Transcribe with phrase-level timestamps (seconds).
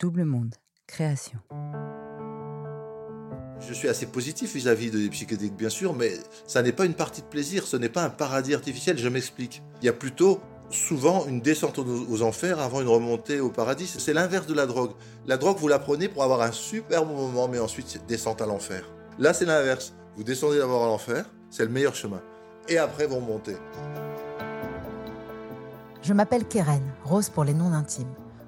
[0.00, 0.56] Double Monde,
[0.88, 1.38] création.
[3.60, 6.14] Je suis assez positif vis-à-vis des psychédéliques, bien sûr, mais
[6.48, 9.62] ça n'est pas une partie de plaisir, ce n'est pas un paradis artificiel, je m'explique.
[9.80, 13.86] Il y a plutôt souvent une descente aux, aux enfers avant une remontée au paradis.
[13.86, 14.90] C'est l'inverse de la drogue.
[15.26, 18.46] La drogue, vous la prenez pour avoir un super bon moment, mais ensuite descente à
[18.46, 18.84] l'enfer.
[19.20, 19.94] Là, c'est l'inverse.
[20.16, 22.20] Vous descendez d'abord à l'enfer, c'est le meilleur chemin.
[22.68, 23.56] Et après, vous remontez.
[26.02, 28.12] Je m'appelle Keren, Rose pour les noms intimes.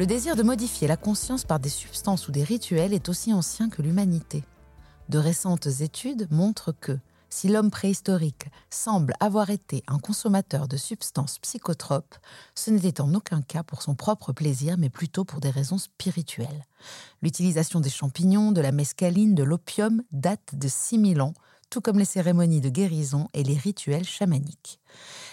[0.00, 3.68] Le désir de modifier la conscience par des substances ou des rituels est aussi ancien
[3.68, 4.44] que l'humanité.
[5.10, 6.98] De récentes études montrent que
[7.28, 12.14] si l'homme préhistorique semble avoir été un consommateur de substances psychotropes,
[12.54, 16.64] ce n'était en aucun cas pour son propre plaisir, mais plutôt pour des raisons spirituelles.
[17.20, 21.34] L'utilisation des champignons, de la mescaline, de l'opium date de 6000 ans,
[21.70, 24.80] tout comme les cérémonies de guérison et les rituels chamaniques.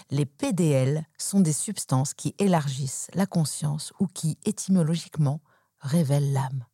[0.09, 5.41] Les PDL sont des substances qui élargissent la conscience ou qui, étymologiquement,
[5.81, 6.65] révèlent l'âme.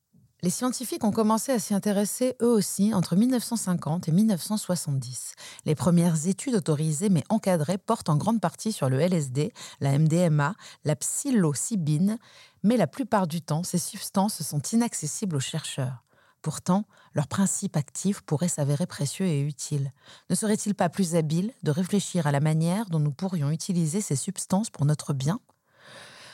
[0.44, 5.36] Les scientifiques ont commencé à s'y intéresser eux aussi entre 1950 et 1970.
[5.66, 10.54] Les premières études autorisées mais encadrées portent en grande partie sur le LSD, la MDMA,
[10.84, 12.18] la psilocybine,
[12.62, 16.03] mais la plupart du temps, ces substances sont inaccessibles aux chercheurs.
[16.44, 16.84] Pourtant,
[17.14, 19.94] leur principe actif pourrait s'avérer précieux et utile.
[20.30, 24.18] Ne serait-il pas plus habile de réfléchir à la manière dont nous pourrions utiliser ces
[24.18, 25.40] substances pour notre bien?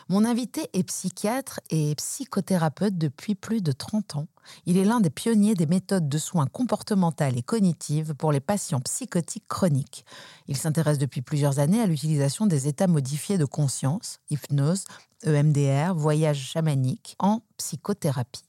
[0.10, 4.28] Mon invité est psychiatre et psychothérapeute depuis plus de 30 ans.
[4.66, 8.82] Il est l'un des pionniers des méthodes de soins comportementales et cognitives pour les patients
[8.82, 10.06] psychotiques chroniques.
[10.48, 14.86] Il s'intéresse depuis plusieurs années à l'utilisation des états modifiés de conscience, hypnose,
[15.24, 18.49] EMDR, voyage chamanique, en psychothérapie.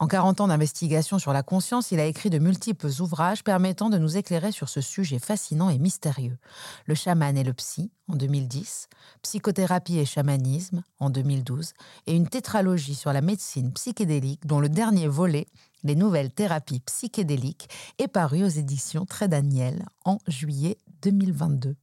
[0.00, 3.98] En 40 ans d'investigation sur la conscience, il a écrit de multiples ouvrages permettant de
[3.98, 6.38] nous éclairer sur ce sujet fascinant et mystérieux.
[6.86, 8.88] Le chaman et le psy, en 2010,
[9.20, 11.74] Psychothérapie et chamanisme, en 2012,
[12.06, 15.46] et une tétralogie sur la médecine psychédélique, dont le dernier volet,
[15.84, 17.68] Les nouvelles thérapies psychédéliques,
[17.98, 21.76] est paru aux éditions Très Daniel en juillet 2022.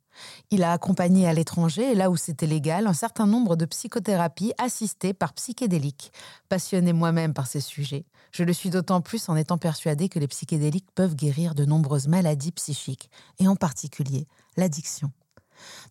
[0.51, 4.53] Il a accompagné à l'étranger, et là où c'était légal, un certain nombre de psychothérapies
[4.57, 6.11] assistées par psychédéliques.
[6.50, 10.27] Passionné moi-même par ces sujets, je le suis d'autant plus en étant persuadé que les
[10.27, 14.27] psychédéliques peuvent guérir de nombreuses maladies psychiques, et en particulier
[14.57, 15.11] l'addiction.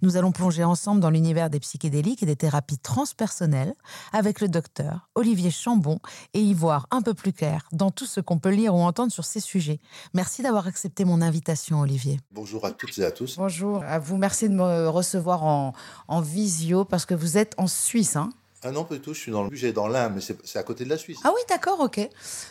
[0.03, 3.75] Nous allons plonger ensemble dans l'univers des psychédéliques et des thérapies transpersonnelles
[4.13, 5.99] avec le docteur Olivier Chambon
[6.35, 9.13] et y voir un peu plus clair dans tout ce qu'on peut lire ou entendre
[9.13, 9.81] sur ces sujets.
[10.15, 12.21] Merci d'avoir accepté mon invitation, Olivier.
[12.33, 13.37] Bonjour à toutes et à tous.
[13.37, 14.17] Bonjour à vous.
[14.17, 15.73] Merci de me recevoir en,
[16.09, 18.17] en visio parce que vous êtes en Suisse.
[18.17, 18.31] Hein
[18.63, 20.63] Ah non, pas du tout, je suis dans le budget dans l'Ain, mais c'est à
[20.63, 21.19] côté de la Suisse.
[21.25, 22.01] ah oui, d'accord, ok.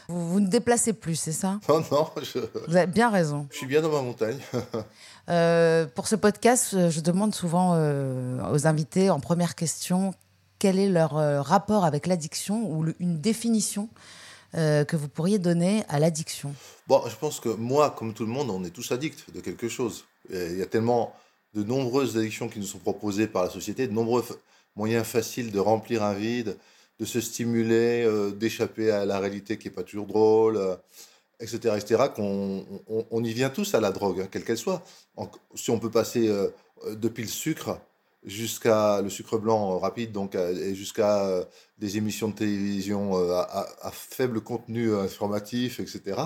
[0.07, 1.59] Vous, vous ne déplacez plus, c'est ça?
[1.69, 3.47] Non, non, je, Vous avez bien raison.
[3.51, 4.37] je suis bien dans ma montagne.
[5.29, 10.13] Euh, pour ce podcast, euh, je demande souvent euh, aux invités en première question
[10.59, 11.11] quel est leur
[11.45, 13.89] rapport avec l'addiction ou une définition
[14.53, 16.55] que vous pourriez donner à l'addiction?
[16.87, 19.67] Bon, je pense que moi, comme tout le monde, on est tous addicts de quelque
[19.67, 20.05] chose.
[20.31, 21.13] Il y a tellement
[21.53, 24.23] de nombreuses addictions qui nous sont proposées par la société, de nombreux
[24.77, 26.57] moyens faciles de remplir un vide,
[26.99, 30.57] de se stimuler, d'échapper à la réalité qui n'est pas toujours drôle,
[31.39, 34.83] etc., etc., qu'on on, y vient tous à la drogue, hein, quelle qu'elle soit.
[35.55, 36.47] Si on peut passer euh,
[36.85, 37.79] euh, depuis le sucre
[38.23, 41.45] jusqu'à le sucre blanc rapide, donc et jusqu'à
[41.77, 46.19] des émissions de télévision à, faible contenu informatif, etc.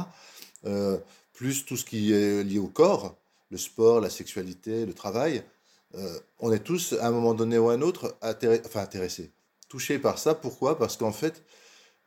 [1.33, 3.17] plus tout ce qui est lié au corps,
[3.51, 5.43] le sport, la sexualité, le travail.
[6.39, 9.31] on est tous, à un moment donné ou à un autre, enfin, intéressés,
[9.67, 10.35] touchés par ça.
[10.35, 10.77] Pourquoi?
[10.79, 11.43] Parce qu'en fait,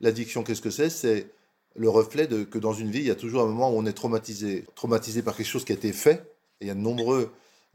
[0.00, 0.90] l'addiction, qu'est-ce que c'est?
[0.90, 1.26] C'est
[1.74, 3.86] le reflet de que dans une vie, il y a toujours un moment où on
[3.86, 6.34] est traumatisé, traumatisé par quelque chose qui a été fait.
[6.60, 7.28] Et il y a de nombreuses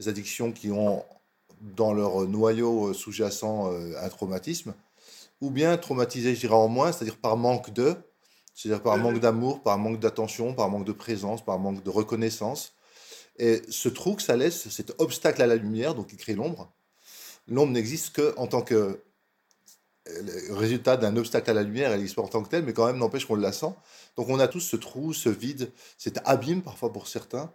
[0.05, 1.03] addictions qui ont
[1.61, 4.73] dans leur noyau sous-jacent euh, un traumatisme,
[5.41, 7.95] ou bien traumatisé, je dirais en moins, c'est-à-dire par manque de,
[8.53, 12.73] c'est-à-dire par manque d'amour, par manque d'attention, par manque de présence, par manque de reconnaissance.
[13.39, 16.71] Et ce trou que ça laisse, cet obstacle à la lumière, donc qui crée l'ombre,
[17.47, 18.99] l'ombre n'existe qu'en tant que
[20.49, 22.85] le résultat d'un obstacle à la lumière, n'existe pas en tant que telle, mais quand
[22.85, 23.73] même n'empêche qu'on la sent.
[24.15, 27.51] Donc on a tous ce trou, ce vide, cet abîme parfois pour certains,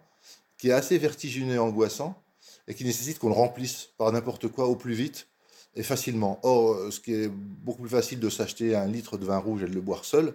[0.57, 2.21] qui est assez vertigineux et angoissant,
[2.67, 5.27] et qui nécessite qu'on le remplisse par n'importe quoi au plus vite
[5.75, 6.39] et facilement.
[6.43, 9.67] Or, ce qui est beaucoup plus facile de s'acheter un litre de vin rouge et
[9.67, 10.33] de le boire seul,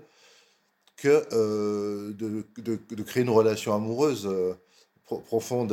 [0.96, 4.54] que euh, de, créer une relation amoureuse euh,
[5.04, 5.72] profonde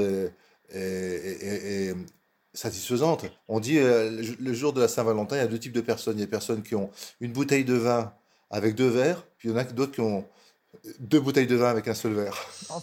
[0.73, 1.91] et,
[2.55, 3.25] satisfaisante.
[3.47, 6.17] On dit euh, le jour de la Saint-Valentin, il y a deux types de personnes.
[6.17, 8.13] Il y a des personnes qui ont une bouteille de vin
[8.49, 10.25] avec deux verres, puis il y en a d'autres qui ont
[10.99, 12.37] deux bouteilles de vin avec un seul verre.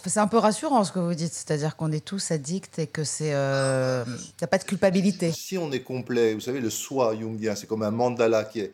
[0.06, 3.04] C'est un peu rassurant ce que vous dites, c'est-à-dire qu'on est tous addicts et que
[3.04, 5.30] c'est, euh, il n'y a pas de culpabilité.
[5.32, 8.72] Si on est complet, vous savez, le soi jungien, c'est comme un mandala qui est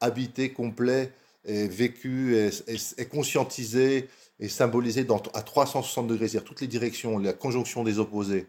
[0.00, 1.12] habité, complet,
[1.46, 4.08] et vécu, et, conscientisé,
[4.40, 8.46] et symbolisé dans, à 360 degrés, c'est-à-dire toutes les directions, la conjonction des opposés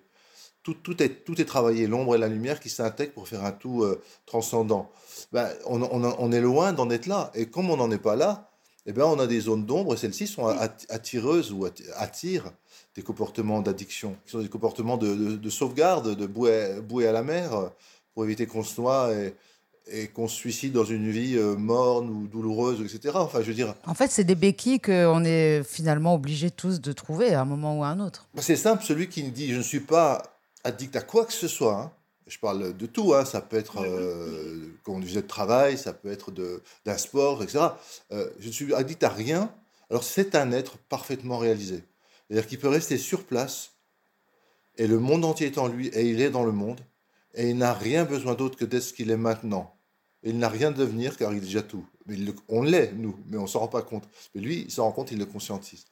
[0.74, 3.84] tout, est, tout est travaillé, l'ombre et la lumière qui s'intègrent pour faire un tout
[3.84, 4.90] euh, transcendant.
[5.32, 7.32] Ben, on, est loin d'en être là.
[7.36, 8.50] Et comme on n'en est pas là,
[8.86, 10.48] eh ben, on a des zones d'ombre et celles-ci sont
[10.90, 12.52] attireuses ou attirent
[12.96, 17.68] des comportements d'addiction, qui sont des comportements de, sauvegarde, de bouée, à la mer, euh,
[18.14, 22.28] pour éviter qu'on se noie et, qu'on se suicide dans une vie euh, morne ou
[22.28, 23.14] douloureuse, etc.
[23.20, 23.76] Enfin, je veux dire.
[23.86, 27.78] En fait, c'est des béquilles qu'on est finalement obligés tous de trouver à un moment
[27.78, 28.28] ou à un autre.
[28.40, 30.35] C'est simple, celui qui dit je ne suis pas
[30.66, 31.80] addict à quoi que ce soit.
[31.80, 31.92] Hein.
[32.28, 33.24] Je parle de tout, hein.
[33.24, 36.32] ça peut être euh, de travail, ça peut être
[36.84, 37.68] d'un sport, etc.
[38.12, 39.54] Euh, je ne suis addict à rien,
[39.92, 41.84] alors c'est un être parfaitement réalisé.
[42.28, 43.74] C'est-à-dire qu'il peut rester sur place,
[44.78, 46.82] et le monde entier est en lui, et il est dans le monde,
[47.36, 49.78] et il n'a rien besoin d'autre que d'être ce qu'il est maintenant.
[50.24, 51.86] il n'a rien de devenir car il est déjà tout.
[52.48, 54.08] On l'est, nous, mais on ne s'en rend pas compte.
[54.34, 55.86] Mais lui, il s'en rend compte, il le conscientise.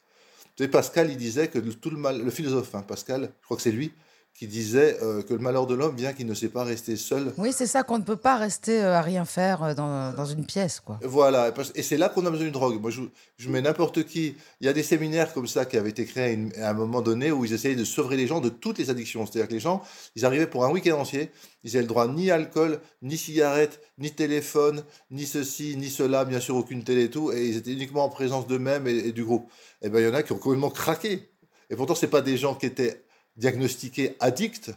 [0.72, 3.72] Pascal, il disait que tout le mal, le philosophe, hein, Pascal, je crois que c'est
[3.72, 3.92] lui,
[4.34, 7.32] qui disait euh, que le malheur de l'homme vient qu'il ne sait pas rester seul.
[7.38, 10.26] Oui, c'est ça, qu'on ne peut pas rester euh, à rien faire euh, dans, dans
[10.26, 10.80] une pièce.
[10.80, 11.00] quoi.
[11.04, 12.82] Voilà, et c'est là qu'on a besoin d'une drogue.
[12.82, 13.02] Moi, je,
[13.38, 14.36] je mets n'importe qui.
[14.60, 17.32] Il y a des séminaires comme ça qui avaient été créés à, un moment donné
[17.32, 19.24] où ils essayaient de sauver les gens de toutes les addictions.
[19.28, 19.84] C'est-à-dire que les gens,
[20.16, 21.30] ils arrivaient pour un week-end entier,
[21.64, 26.40] ils n'avaient le droit ni alcool, ni cigarette, ni téléphone, ni ceci, ni cela, bien
[26.40, 29.24] sûr aucune télé et tout, et ils étaient uniquement en présence d'eux-mêmes et, et, du
[29.24, 29.48] groupe.
[29.84, 31.30] Et bien, il y en a qui ont complètement craqué.
[31.70, 33.04] Et pourtant, c'est pas des gens qui étaient
[33.36, 34.72] diagnostiqué addict.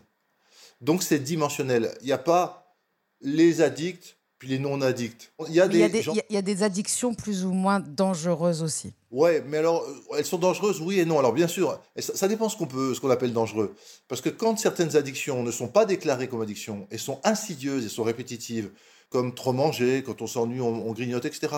[0.81, 1.94] Donc c'est dimensionnel.
[2.00, 2.75] Il n'y a pas
[3.20, 5.32] les addicts puis les non-addicts.
[5.49, 8.93] Il y, a des, il, y a des, addictions plus ou moins dangereuses aussi.
[9.11, 9.87] Ouais, mais alors
[10.17, 11.19] elles sont dangereuses, oui et non.
[11.19, 13.75] Alors bien sûr, ça, dépend ce qu'on peut, ce qu'on appelle dangereux.
[14.08, 17.88] Parce que quand certaines addictions ne sont pas déclarées comme addictions et sont insidieuses et
[17.88, 18.70] sont répétitives,
[19.09, 21.49] comme trop manger, quand on s'ennuie, on, on grignote, etc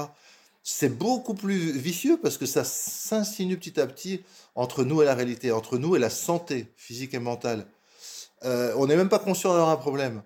[0.70, 4.22] c'est beaucoup plus vicieux parce que ça s'insinue petit à petit
[4.54, 7.66] entre nous et la réalité, entre nous et la santé physique et mentale.
[8.44, 10.22] Euh, on n'est même pas conscient d'avoir un problème.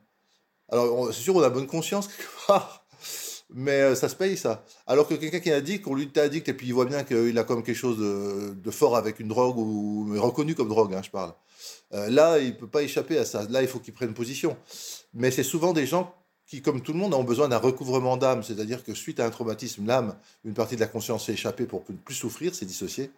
[0.68, 2.08] Alors, c'est sûr, on a bonne conscience
[3.54, 4.64] mais euh, ça se paye ça.
[4.88, 7.04] Alors que quelqu'un qui est addict, on lui est addict et puis il voit bien
[7.04, 11.02] qu'il a comme quelque chose de, fort avec une drogue ou reconnu comme drogue, hein,
[11.04, 11.34] je parle.
[11.94, 13.46] Euh, là, il peut pas échapper à ça.
[13.48, 14.56] Là, il faut qu'il prenne position.
[15.14, 16.12] Mais c'est souvent des gens
[16.46, 19.30] qui, comme tout le monde, ont besoin d'un recouvrement d'âme, c'est-à-dire que suite à un
[19.30, 23.10] traumatisme, l'âme, une partie de la conscience s'est échappée pour ne plus souffrir, c'est dissocié.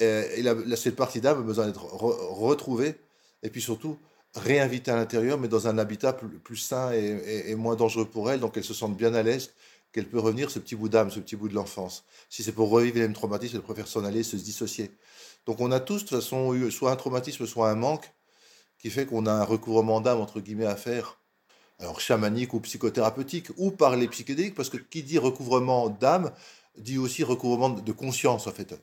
[0.00, 0.42] Et,
[0.76, 2.96] cette partie d'âme a besoin d'être retrouvée,
[3.42, 3.98] et puis surtout
[4.34, 8.56] réinvitée à l'intérieur, mais dans un habitat plus, sain et, moins dangereux pour elle, donc
[8.56, 9.50] elle se sente bien à l'aise,
[9.92, 12.04] qu'elle peut revenir, ce petit bout d'âme, ce petit bout de l'enfance.
[12.28, 14.92] Si c'est pour revivre les mêmes traumatismes, elle préfère s'en aller, se dissocier.
[15.46, 18.12] Donc on a tous, de toute façon, eu soit un traumatisme, soit un manque,
[18.78, 21.19] qui fait qu'on a un recouvrement d'âme, entre guillemets, à faire
[21.80, 26.30] alors chamanique ou psychothérapeutique, ou par les psychédéliques, parce que qui dit recouvrement d'âme
[26.76, 28.74] dit aussi recouvrement de conscience, en fait.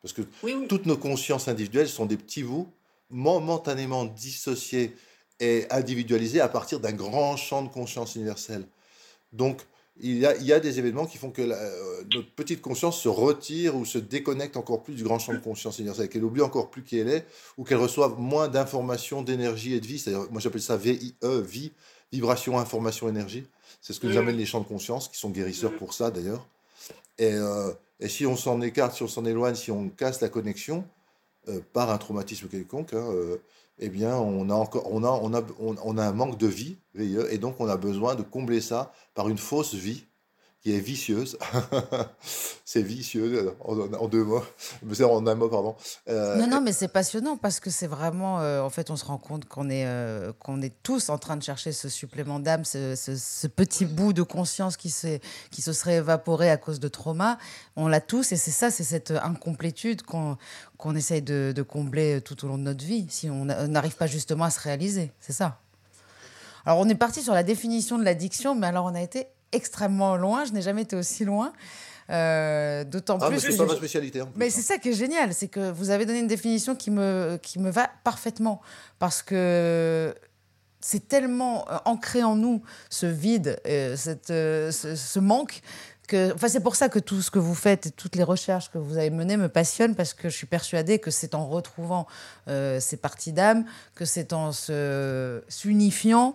[0.00, 0.22] Parce que
[0.68, 2.68] toutes nos consciences individuelles sont des petits bouts
[3.10, 4.96] momentanément dissociés
[5.38, 8.66] et individualisés à partir d'un grand champ de conscience universelle.
[9.32, 9.60] Donc,
[10.00, 12.98] il y, a, il y a des événements qui font que euh, notre petite conscience
[12.98, 16.40] se retire ou se déconnecte encore plus du grand champ de conscience universelle, qu'elle oublie
[16.40, 17.26] encore plus qui elle est,
[17.58, 19.98] ou qu'elle reçoive moins d'informations, d'énergie et de vie.
[19.98, 21.72] C'est-à-dire, moi j'appelle ça VIE, vie,
[22.12, 23.46] vibration, information, énergie.
[23.80, 26.46] C'est ce que nous amènent les champs de conscience, qui sont guérisseurs pour ça d'ailleurs.
[27.18, 30.28] Et, euh, et, si on s'en écarte, si on s'en éloigne, si on casse la
[30.28, 30.84] connexion
[31.48, 33.38] euh, par un traumatisme quelconque, hein, euh,
[33.78, 36.76] eh bien, on a, encore, on, a, on, a, on, a un manque de vie,
[36.96, 40.04] et donc on a besoin de combler ça par une fausse vie
[40.62, 41.36] qui est vicieuse.
[42.64, 44.44] c'est vicieux en, deux mots,
[45.02, 45.74] en un mot, pardon.
[46.08, 49.04] Euh, non, non, mais c'est passionnant parce que c'est vraiment, euh, en fait, on se
[49.04, 52.64] rend compte qu'on est, euh, qu'on est tous en train de chercher ce supplément d'âme,
[52.64, 54.94] ce, petit bout de conscience qui,
[55.50, 57.38] qui se serait évaporé à cause de trauma.
[57.74, 60.36] On l'a tous et c'est ça, c'est cette incomplétude qu'on
[60.78, 64.08] qu'on essaye de, de, combler tout au long de notre vie si on n'arrive pas
[64.08, 65.12] justement à se réaliser.
[65.20, 65.60] C'est ça.
[66.64, 70.16] Alors, on est parti sur la définition de l'addiction, mais alors on a été extrêmement
[70.16, 70.44] loin.
[70.44, 71.52] Je n'ai jamais été aussi loin.
[72.10, 73.36] Euh, d'autant ah, plus.
[73.36, 74.22] Mais c'est pas ma spécialité.
[74.36, 77.38] mais c'est ça qui est génial, c'est que vous avez donné une définition qui me,
[77.42, 78.60] qui me va parfaitement.
[78.98, 80.14] Parce que
[80.80, 85.60] c'est tellement euh, ancré en nous, ce vide, euh, cette, ce, manque.
[86.08, 88.70] Que, enfin, c'est pour ça que tout ce que vous faites et toutes les recherches
[88.70, 92.08] que vous avez menées me passionnent parce que je suis persuadée que c'est en retrouvant
[92.46, 94.50] ces parties d'âme, que c'est en
[95.48, 96.34] s'unifiant,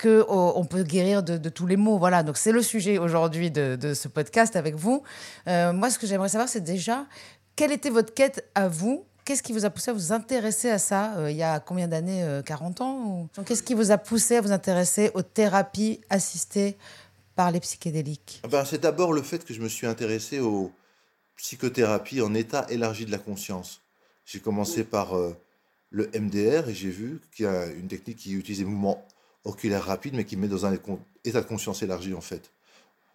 [0.00, 1.98] qu'on oh, peut guérir de, tous les maux.
[1.98, 5.02] Voilà, donc c'est le sujet aujourd'hui de, ce podcast avec vous.
[5.48, 7.06] Euh, moi, ce que j'aimerais savoir, c'est déjà,
[7.54, 9.04] quelle était votre quête à vous?
[9.24, 11.88] Qu'est-ce qui vous a poussé à vous intéresser à ça euh, il y a combien
[11.88, 16.76] d'années 40 euh, ans Qu'est-ce qui vous a poussé à vous intéresser aux thérapies assistées
[17.34, 18.42] par les psychédéliques?
[18.48, 20.70] Ben, C'est d'abord le fait que je me suis intéressé aux
[21.36, 23.80] psychothérapies en état élargi de la conscience.
[24.24, 25.12] J'ai commencé par
[25.90, 29.04] le MDR et j'ai vu qu'il y a une technique qui utilise des mouvements
[29.46, 30.76] oculaire rapide, mais qui met dans un
[31.24, 32.50] état de conscience élargi, en fait.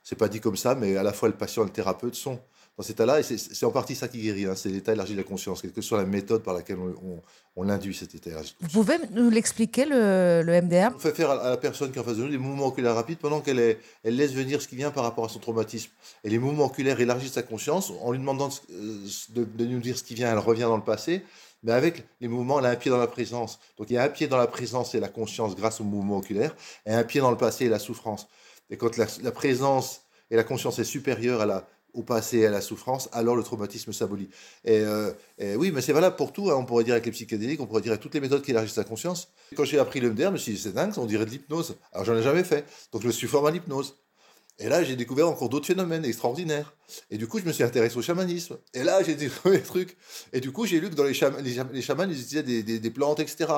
[0.03, 2.39] C'est pas dit comme ça, mais à la fois le patient et le thérapeute sont
[2.77, 5.17] dans cet état-là, et c'est en partie ça qui guérit, hein, c'est l'état élargi de
[5.17, 7.21] la conscience, quelle que soit la méthode par laquelle on,
[7.57, 8.55] on, induit cet état élargi.
[8.61, 12.01] Vous pouvez nous l'expliquer, le, le, MDR On fait faire à la personne qui est
[12.01, 14.77] en face de nous des mouvements oculaires rapides pendant qu'elle elle laisse venir ce qui
[14.77, 15.91] vient par rapport à son traumatisme.
[16.23, 19.97] Et les mouvements oculaires élargissent sa conscience, en lui demandant de, de, de nous dire
[19.97, 21.23] ce qui vient, elle revient dans le passé,
[21.63, 23.59] mais avec les mouvements, elle a un pied dans la présence.
[23.77, 26.17] Donc il y a un pied dans la présence et la conscience grâce au mouvement
[26.17, 28.27] oculaire, et un pied dans le passé et la souffrance.
[28.69, 33.09] Et quand la, présence et la conscience est supérieure au passé et à la souffrance,
[33.11, 34.29] alors le traumatisme s'abolit.
[34.63, 35.11] Et, euh,
[35.57, 36.49] oui, mais c'est valable pour tout.
[36.49, 36.55] Hein.
[36.55, 38.77] On pourrait dire avec les psychédéliques, on pourrait dire avec toutes les méthodes qui élargissent
[38.77, 39.31] la conscience.
[39.55, 41.75] Quand j'ai appris le MDR, je me suis dit, c'est dingue, on dirait de l'hypnose.
[41.91, 42.65] Alors j'en ai jamais fait.
[42.93, 43.97] Donc je me suis formé à l'hypnose.
[44.61, 46.75] Et là, j'ai découvert encore d'autres phénomènes extraordinaires.
[47.09, 48.57] Et du coup, je me suis intéressé au chamanisme.
[48.75, 49.97] Et là, j'ai découvert des trucs.
[50.33, 51.19] Et du coup, j'ai lu que dans les,
[51.73, 53.51] les, chamans, ils utilisaient des, plantes, etc.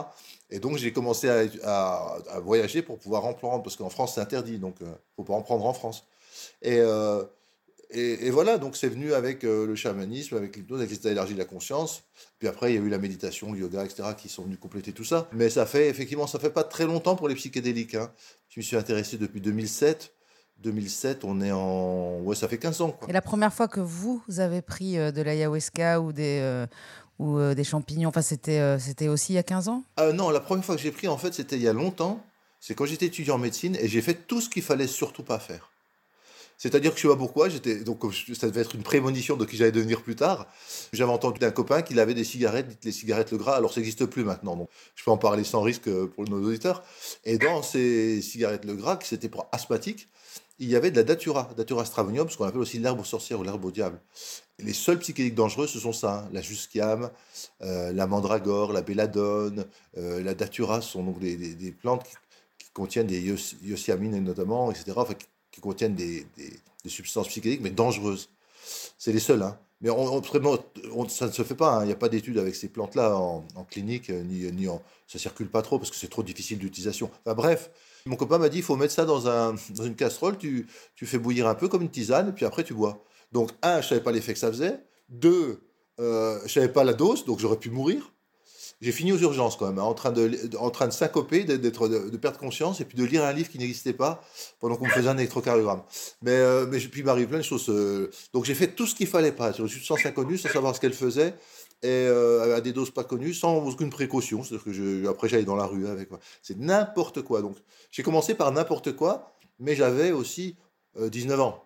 [0.49, 1.27] Et donc, j'ai commencé
[1.63, 4.59] à, voyager pour pouvoir en prendre, parce qu'en France, c'est interdit.
[4.59, 6.05] Donc, il euh, faut pas en prendre en France.
[6.65, 7.25] Euh,
[7.89, 11.33] et, et, voilà, donc c'est venu avec euh, le chamanisme, avec l'hypnose, avec l'état élargi
[11.33, 12.03] de la conscience.
[12.39, 14.93] Puis après, il y a eu la méditation, le yoga, etc., qui sont venus compléter
[14.93, 15.27] tout ça.
[15.33, 17.95] Mais ça fait, effectivement, ça fait pas très longtemps pour les psychédéliques.
[17.95, 18.09] Hein.
[18.47, 20.13] Je me suis intéressé depuis 2007.
[20.63, 22.19] 2007, on est en...
[22.21, 22.91] Ouais, ça fait 15 ans.
[22.91, 23.09] Quoi.
[23.09, 26.65] Et la première fois que vous, avez pris euh, de l'ayahuasca ou des, euh,
[27.19, 29.83] ou, euh, des champignons, enfin, c'était, c'était aussi il y a 15 ans?
[30.13, 32.23] Non, la première fois que j'ai pris, en fait, c'était il y a longtemps.
[32.59, 35.37] C'est quand j'étais étudiant en médecine et j'ai fait tout ce qu'il fallait surtout pas
[35.37, 35.73] faire.
[36.57, 38.01] C'est-à-dire que je sais pas pourquoi, j'étais donc
[38.33, 40.47] ça devait être une prémonition de qui j'allais devenir plus tard.
[40.93, 43.55] J'avais entendu d'un copain qu'il avait des cigarettes, les cigarettes le gras.
[43.55, 46.83] Alors ça n'existe plus maintenant, donc je peux en parler sans risque pour nos auditeurs.
[47.25, 50.07] Et dans ces cigarettes le gras, qui c'était pour asthmatique,
[50.63, 53.43] il y avait de la datura, datura stravonium, ce qu'on appelle aussi l'herbe sorcière ou
[53.43, 53.99] l'herbe au diable.
[54.59, 56.29] les seuls psychédéliques dangereux, ce sont ça, hein.
[56.31, 57.11] la jusquiame,
[57.61, 59.65] euh, la mandragore, la belladone,
[59.97, 62.05] euh, la datura, ce sont donc des, plantes
[62.57, 63.21] qui, contiennent des
[63.61, 64.97] yosiamines notamment, etc.,
[65.51, 66.25] qui, contiennent des,
[66.87, 68.29] substances psychédéliques, mais dangereuses.
[68.97, 69.43] C'est les seuls.
[69.43, 69.57] Hein.
[69.81, 70.21] Mais on,
[71.09, 71.75] ça ne se fait pas.
[71.75, 71.83] Hein.
[71.83, 75.19] Il n'y a pas d'études avec ces plantes-là en, clinique, euh, ni, ni en, ça
[75.19, 77.11] circule pas trop parce que c'est trop difficile d'utilisation.
[77.25, 77.69] Enfin, bref,
[78.05, 81.05] mon copain m'a dit il faut mettre ça dans, un, dans une casserole, tu, tu,
[81.05, 83.03] fais bouillir un peu comme une tisane, et puis après tu bois.
[83.31, 84.79] Donc, un, je savais pas l'effet que ça faisait.
[85.09, 85.61] Deux,
[85.99, 88.11] euh, je savais pas la dose, donc j'aurais pu mourir.
[88.81, 91.87] J'ai fini aux urgences quand même, hein, en train de, en train de syncoper, d'être,
[91.87, 94.21] de, perdre conscience, et puis de lire un livre qui n'existait pas
[94.59, 95.83] pendant qu'on me faisait un électrocardiogramme.
[96.21, 97.69] Mais, euh, mais puis il m'arrive plein de choses.
[97.69, 100.75] Euh, donc j'ai fait tout ce qu'il fallait pas sur une substance inconnue, sans savoir
[100.75, 101.33] ce qu'elle faisait
[101.83, 104.41] et euh, à des doses pas connues, sans aucune précaution.
[104.41, 106.09] C'est-à-dire que je, après, j'allais dans la rue avec.
[106.41, 107.41] C'est n'importe quoi.
[107.41, 107.57] Donc,
[107.91, 110.55] j'ai commencé par n'importe quoi, mais j'avais aussi
[110.97, 111.63] 19 euh, ans.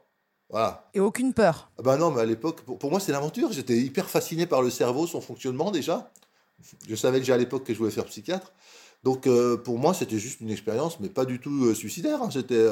[0.50, 0.90] Voilà.
[0.96, 3.52] Et aucune peur ah Ben non, mais à l'époque, pour, moi, c'est l'aventure.
[3.52, 6.12] J'étais hyper fasciné par le cerveau, son fonctionnement déjà.
[6.90, 8.54] Je savais déjà à l'époque que je voulais faire psychiatre.
[9.04, 12.24] Donc, euh, pour moi, c'était juste une expérience, mais pas du tout suicidaire.
[12.24, 12.30] Hein.
[12.32, 12.66] C'était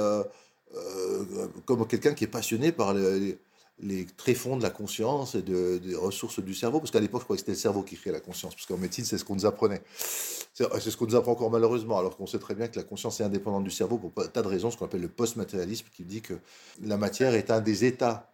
[1.65, 3.37] comme quelqu'un qui est passionné par les les
[4.17, 7.41] tréfonds de la conscience et des ressources du cerveau, parce qu'à l'époque, je croyais que
[7.41, 9.81] c'était le cerveau qui créait la conscience, parce qu'en médecine, c'est ce qu'on nous apprenait.
[10.53, 13.19] C'est ce qu'on nous apprend encore malheureusement, alors qu'on sait très bien que la conscience
[13.19, 16.03] est indépendante du cerveau pour un tas de raisons, ce qu'on appelle le post-matérialisme, qui
[16.03, 16.35] dit que
[16.81, 18.31] la matière est un des états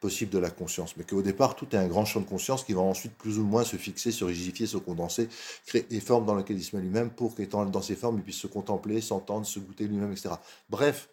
[0.00, 2.72] possible de la conscience, mais qu'au départ, tout est un grand champ de conscience qui
[2.72, 5.28] va ensuite plus ou moins se fixer, se rigidifier, se condenser,
[5.66, 8.22] créer des formes dans lesquelles il se met lui-même pour qu'étant dans ces formes, il
[8.22, 10.30] puisse se contempler, s'entendre, se goûter lui-même, etc.
[10.70, 11.10] Bref,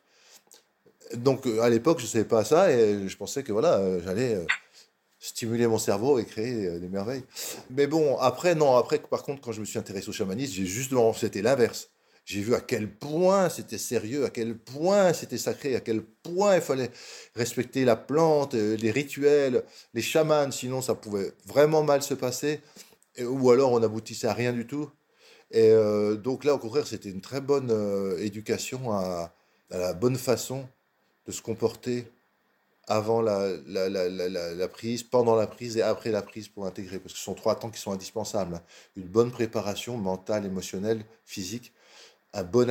[1.15, 4.01] donc euh, à l'époque, je ne savais pas ça et je pensais que voilà, euh,
[4.03, 4.45] j'allais euh,
[5.19, 7.23] stimuler mon cerveau et créer des merveilles.
[7.69, 10.65] Mais bon, après, non, après, par contre, quand je me suis intéressé au chamanisme, j'ai
[10.65, 11.89] justement, c'était l'inverse
[12.25, 16.57] j'ai vu à quel point c'était sérieux, à quel point c'était sacré, à quel point
[16.57, 16.91] il fallait
[17.35, 22.59] respecter la plante, les rituels, les chamans, sinon ça pouvait vraiment mal se passer,
[23.21, 24.89] ou alors on aboutissait à rien du tout.
[25.51, 25.71] Et
[26.21, 27.71] donc là, au contraire, c'était une très bonne
[28.19, 29.33] éducation à,
[29.69, 30.67] la bonne façon
[31.27, 32.09] de se comporter
[32.87, 36.99] avant la, la, prise, pendant la prise et après la prise pour intégrer.
[36.99, 38.61] Parce que ce sont trois temps qui sont indispensables.
[38.95, 41.73] Une bonne préparation mentale, émotionnelle, physique,
[42.33, 42.69] un bon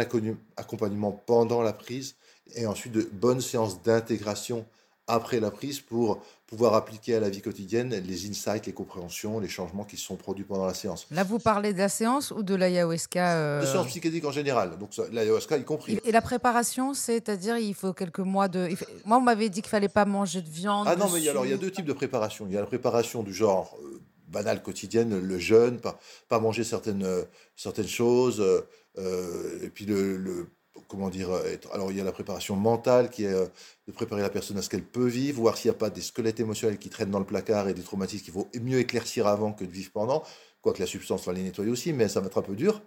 [0.56, 2.16] accompagnement pendant la prise
[2.54, 4.66] et ensuite de bonnes séances d'intégration
[5.06, 9.48] après la prise pour pouvoir appliquer à la vie quotidienne les insights, les compréhensions, les
[9.48, 11.06] changements qui se sont produits pendant la séance.
[11.10, 13.60] Là, vous parlez de la séance ou de l'ayahuasca euh...
[13.62, 15.98] De séance psychédélique en général, donc l'ayahuasca y compris.
[16.04, 18.68] Et la préparation, c'est-à-dire il faut quelques mois de...
[19.04, 20.86] Moi, on m'avait dit qu'il fallait pas manger de viande.
[20.88, 22.46] Ah non, mais alors il y a deux types de préparation.
[22.48, 25.98] Il y a la préparation du genre euh, banale quotidienne, le jeûne, pas,
[26.28, 27.22] pas manger certaines, euh,
[27.56, 28.66] certaines choses, euh,
[28.98, 30.48] euh, et puis le,
[30.88, 34.30] comment dire, être, alors il y a la préparation mentale qui est de préparer la
[34.30, 36.88] personne à ce qu'elle peut vivre, voir s'il n'y a pas des squelettes émotionnels qui
[36.88, 39.90] traînent dans le placard et des traumatismes qu'il faut mieux éclaircir avant que de vivre
[39.92, 40.22] pendant,
[40.60, 42.82] quoique la substance va les nettoyer aussi, mais ça va être un peu dur.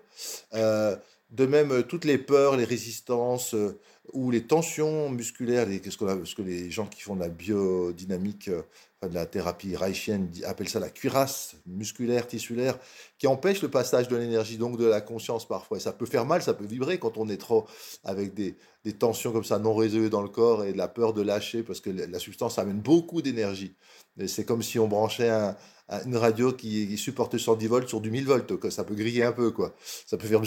[0.54, 3.56] de même, toutes les peurs, les résistances
[4.14, 8.50] ou les tensions musculaires, les, ce, ce, que les gens qui font de la biodynamique
[9.08, 12.78] de la thérapie reichienne appelle ça la cuirasse musculaire, tissulaire,
[13.18, 15.80] qui empêche le passage de l'énergie, donc de la conscience parfois.
[15.80, 17.66] ça peut faire mal, ça peut vibrer quand on est trop
[18.04, 18.58] avec des,
[19.00, 21.80] tensions comme ça non résolues dans le corps et de la peur de lâcher, parce
[21.80, 23.76] que la substance amène beaucoup d'énergie.
[24.26, 25.32] C'est comme si on branchait
[26.06, 29.52] une radio qui, supporte 110 volts sur du 1000 volts, ça peut griller un peu,
[29.52, 29.76] quoi.
[30.06, 30.42] Ça peut faire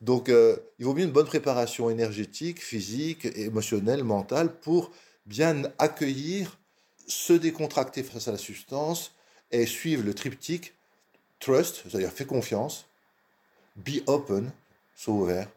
[0.00, 4.92] Donc, euh, il vaut mieux une bonne préparation énergétique, physique, émotionnelle, mentale pour
[5.26, 6.56] bien accueillir
[7.06, 9.12] se décontracter face à la substance
[9.50, 10.74] et suivre le triptyque
[11.40, 12.86] trust, c'est-à-dire fais confiance,
[13.76, 14.50] be open,
[14.94, 15.48] sois ouvert,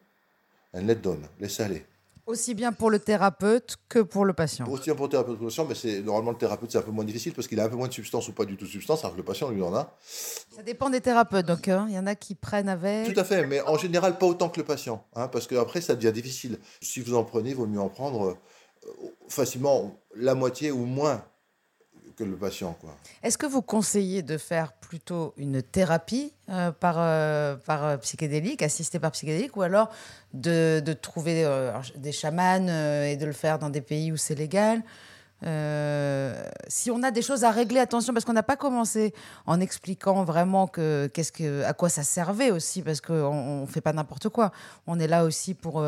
[0.74, 1.86] and let down, laisse aller.
[2.26, 4.68] Aussi bien pour le thérapeute que pour le patient.
[4.68, 6.78] Aussi bien pour le thérapeute que pour le patient, mais c'est normalement le thérapeute c'est
[6.78, 8.56] un peu moins difficile parce qu'il a un peu moins de substance ou pas du
[8.56, 9.96] tout de substance, alors que le patient lui en a.
[10.04, 11.88] Ça dépend des thérapeutes, donc hein.
[11.90, 13.12] il y en a qui prennent avec.
[13.12, 15.96] Tout à fait, mais en général pas autant que le patient, hein, parce qu'après ça
[15.96, 16.60] devient difficile.
[16.82, 18.38] Si vous en prenez, il vaut mieux en prendre
[18.86, 18.90] euh,
[19.28, 21.24] facilement la moitié ou moins
[22.26, 22.76] le patient.
[22.80, 22.96] Quoi.
[23.24, 28.62] Est-ce que vous conseillez de faire plutôt une thérapie euh, par, euh, par euh, psychédélique,
[28.62, 29.90] assistée par psychédélique, ou alors
[30.34, 31.48] de, de trouver
[31.96, 32.68] des chamans
[33.04, 34.84] et de le faire dans des pays où c'est légal
[36.68, 39.14] si on a des choses à régler, attention, parce qu'on n'a pas commencé
[39.46, 43.80] en expliquant vraiment que, qu'est-ce que, à quoi ça servait aussi, parce qu'on ne fait
[43.80, 44.52] pas n'importe quoi.
[44.86, 45.82] On est là aussi pour,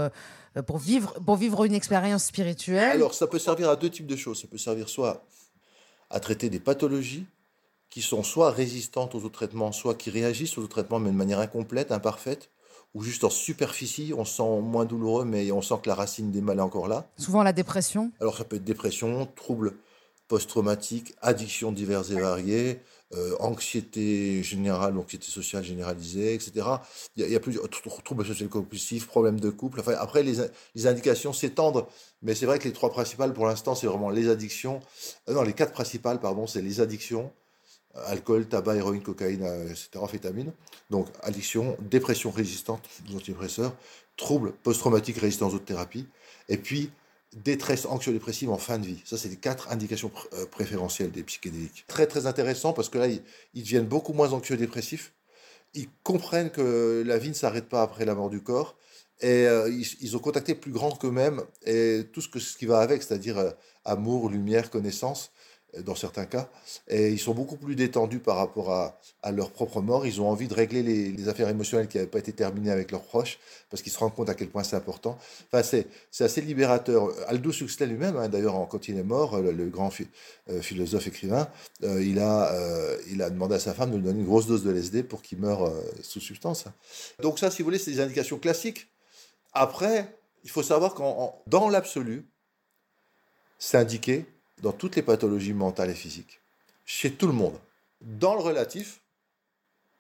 [0.65, 2.91] pour, vivre, pour vivre une expérience spirituelle.
[2.91, 4.39] Alors, ça peut servir à deux types de choses.
[4.39, 5.21] Ça peut servir soit
[6.11, 7.25] à traiter des pathologies
[7.89, 11.15] qui sont soit résistantes aux autres traitements, soit qui réagissent aux autres traitements, mais de
[11.15, 12.49] manière incomplète, imparfaite,
[12.93, 16.41] ou juste en superficie, on sent moins douloureux, mais on sent que la racine des
[16.41, 17.07] mal est encore là.
[17.17, 18.11] Souvent la dépression?
[18.19, 19.73] Alors ça peut être dépression, troubles
[20.27, 22.79] post-traumatiques, addictions diverses et variées,
[23.13, 26.65] euh, anxiété générale, anxiété sociale généralisée, etc.
[27.17, 29.81] Il y a, plusieurs troubles sociaux compulsifs, problèmes de couple.
[29.81, 30.35] Enfin, après, les,
[30.75, 31.85] les indications s'étendent,
[32.21, 34.79] mais c'est vrai que les trois principales pour l'instant, c'est vraiment les addictions.
[35.27, 37.31] Euh, non, les quatre principales, pardon, c'est les addictions,
[37.97, 40.53] euh, alcool, tabac, héroïne, cocaïne, etc., amphétamine.
[40.89, 43.75] Donc, addiction, dépression résistante aux antidépresseurs,
[44.15, 46.07] troubles post-traumatiques résistants aux autres thérapies,
[46.47, 46.91] et puis
[47.33, 49.01] détresse anxio-dépressive en fin de vie.
[49.05, 51.85] Ça, c'est les quatre indications euh, préférentielles des psychédéliques.
[51.87, 53.21] Très, très intéressant parce que là, ils,
[53.63, 55.13] deviennent beaucoup moins anxio-dépressifs.
[55.73, 58.75] Ils comprennent que la vie ne s'arrête pas après la mort du corps.
[59.21, 59.69] Et euh,
[60.01, 63.37] ils, ont contacté plus grand qu'eux-mêmes et tout ce, que, ce qui va avec, c'est-à-dire
[63.37, 63.51] euh,
[63.85, 65.31] amour, lumière, connaissance
[65.79, 66.49] dans certains cas.
[66.87, 68.99] Et ils sont beaucoup plus détendus par rapport à,
[69.31, 70.05] leur propre mort.
[70.05, 73.03] Ils ont envie de régler les, affaires émotionnelles qui n'avaient pas été terminées avec leurs
[73.03, 75.17] proches, parce qu'ils se rendent compte à quel point c'est important.
[75.47, 77.11] Enfin, c'est, c'est assez libérateur.
[77.27, 79.91] Aldous Huxley lui-même, hein, d'ailleurs, quand il est mort, le, grand
[80.49, 81.47] euh, philosophe écrivain,
[81.83, 84.47] euh, il, a, euh, il a demandé à sa femme de lui donner une grosse
[84.47, 86.65] dose de LSD pour qu'il meure sous substance.
[87.21, 88.87] Donc ça, si vous voulez, c'est des indications classiques.
[89.53, 92.25] Après, il faut savoir qu'en dans l'absolu,
[93.59, 94.25] c'est indiqué
[94.61, 96.39] dans toutes les pathologies mentales et physiques,
[96.85, 97.57] chez tout le monde.
[98.01, 99.01] Dans le relatif,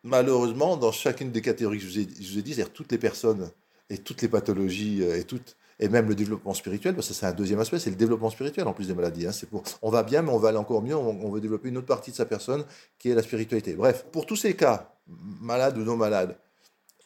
[0.03, 2.05] malheureusement, dans chacune des catégories que je vous ai,
[2.41, 3.51] dit, c'est-à-dire toutes les personnes
[3.89, 7.25] et toutes les pathologies euh, et toutes et même le développement spirituel, parce que c'est
[7.25, 9.25] un deuxième aspect, c'est le développement spirituel en plus des maladies.
[9.25, 9.31] Hein.
[9.31, 11.77] c'est pour, on va bien, mais on va aller encore mieux, on, veut développer une
[11.77, 12.63] autre partie de sa personne
[12.99, 13.73] qui est la spiritualité.
[13.73, 16.37] Bref, pour tous ces cas, malades ou non malades,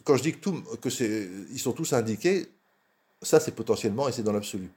[0.04, 2.48] quand je dis que, tout, que c'est, ils sont tous indiqués,
[3.22, 4.70] ça c'est potentiellement et c'est dans l'absolu.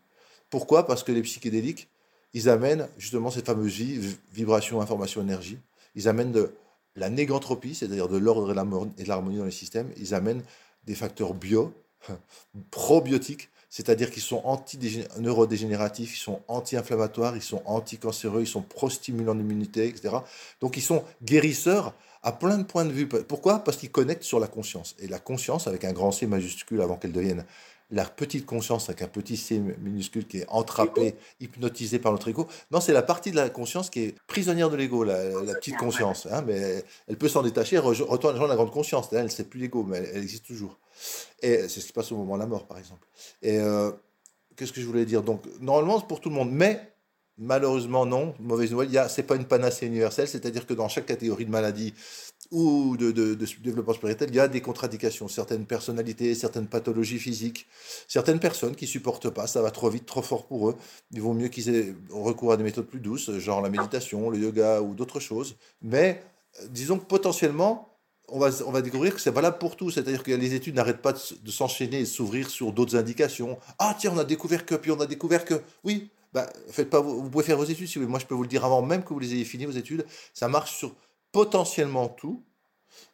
[0.48, 0.86] Pourquoi?
[0.86, 1.88] Parce que les psychédéliques,
[2.34, 5.58] ils amènent justement cette fameuse vie, vibration, information, énergie.
[5.94, 6.52] Ils amènent de
[6.96, 9.90] la négantropie, c'est-à-dire de l'ordre et de l'harmonie dans les systèmes.
[9.96, 10.42] Ils amènent
[10.84, 11.72] des facteurs bio,
[12.70, 19.86] probiotiques, c'est-à-dire qu'ils sont anti-neurodégénératifs, ils sont anti-inflammatoires, ils sont anti-cancéreux, ils sont pro-stimulants d'immunité,
[19.86, 20.16] etc.
[20.60, 23.06] Donc ils sont guérisseurs à plein de points de vue.
[23.06, 23.60] Pourquoi?
[23.60, 24.96] Parce qu'ils connectent sur la conscience.
[24.98, 27.44] Et la conscience, avec un grand C majuscule avant qu'elle devienne
[27.90, 32.46] la petite conscience avec un petit C minuscule qui est entrappé, hypnotisé par notre ego.
[32.70, 36.26] Non, c'est la partie de la conscience qui est prisonnière de l'ego, la, petite conscience.
[36.30, 39.08] Hein, mais elle peut s'en détacher, retourner dans la grande conscience.
[39.12, 40.78] Elle ne sait plus l'ego, mais elle, existe toujours.
[41.40, 43.06] Et c'est ce qui se passe au moment de la mort, par exemple.
[43.40, 43.90] Et euh,
[44.56, 45.22] qu'est-ce que je voulais dire?
[45.22, 46.50] Donc, normalement, c'est pour tout le monde.
[46.52, 46.94] Mais
[47.40, 48.34] Malheureusement, non.
[48.40, 48.90] Mauvaise nouvelle.
[49.08, 50.26] Ce n'est pas une panacée universelle.
[50.26, 51.94] C'est-à-dire que dans chaque catégorie de maladie
[52.50, 55.28] ou de, développement spirituel, il y a des contre-indications.
[55.28, 57.66] Certaines personnalités, certaines pathologies physiques,
[58.06, 59.46] certaines personnes qui supportent pas.
[59.46, 60.76] Ça va trop vite, trop fort pour eux.
[61.12, 64.38] Il vaut mieux qu'ils aient recours à des méthodes plus douces, genre la méditation, le
[64.38, 65.56] yoga ou d'autres choses.
[65.82, 66.22] Mais
[66.70, 67.88] disons que potentiellement,
[68.28, 69.90] on va, on va découvrir que c'est valable pour tout.
[69.90, 73.58] C'est-à-dire que les études n'arrêtent pas de, s'enchaîner et de s'ouvrir sur d'autres indications.
[73.78, 77.00] Ah tiens, on a découvert que, puis on a découvert que, oui, bah, faites pas,
[77.00, 79.12] vous pouvez faire vos études si Moi, je peux vous le dire avant même que
[79.12, 80.04] vous les ayez fini, vos études.
[80.34, 80.94] Ça marche sur
[81.32, 82.42] potentiellement tout,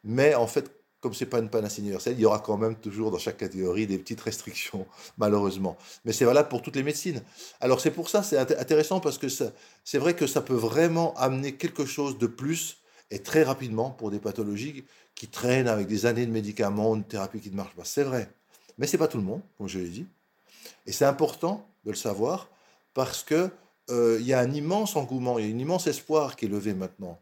[0.02, 3.10] mais en fait, comme c'est pas une panacée universelle, il y aura quand même toujours
[3.10, 4.86] dans chaque catégorie des petites restrictions,
[5.18, 5.76] malheureusement.
[6.06, 7.22] Mais c'est valable pour toutes les médecines.
[7.60, 11.56] Alors c'est pour ça, c'est intéressant parce que c'est vrai que ça peut vraiment amener
[11.56, 12.78] quelque chose de plus
[13.10, 17.40] et très rapidement pour des pathologies qui traînent avec des années de médicaments, une thérapie
[17.40, 17.84] qui ne marche pas.
[17.84, 18.30] C'est vrai.
[18.78, 20.06] Mais c'est pas tout le monde, comme je l'ai dit.
[20.86, 22.48] Et c'est important de le savoir
[22.94, 23.50] parce que
[23.90, 26.48] euh, il y a un immense engouement, il y a un immense espoir qui est
[26.48, 27.20] levé maintenant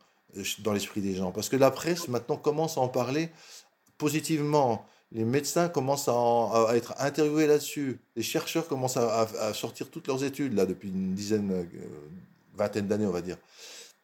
[0.60, 1.32] dans l'esprit des gens.
[1.32, 3.30] Parce que la presse maintenant commence à en parler
[3.98, 4.86] positivement.
[5.12, 8.00] Les médecins commencent à, être interviewés là-dessus.
[8.16, 11.64] Les chercheurs commencent à, sortir toutes leurs études là depuis une dizaine, euh,
[12.54, 13.36] vingtaine d'années, on va dire.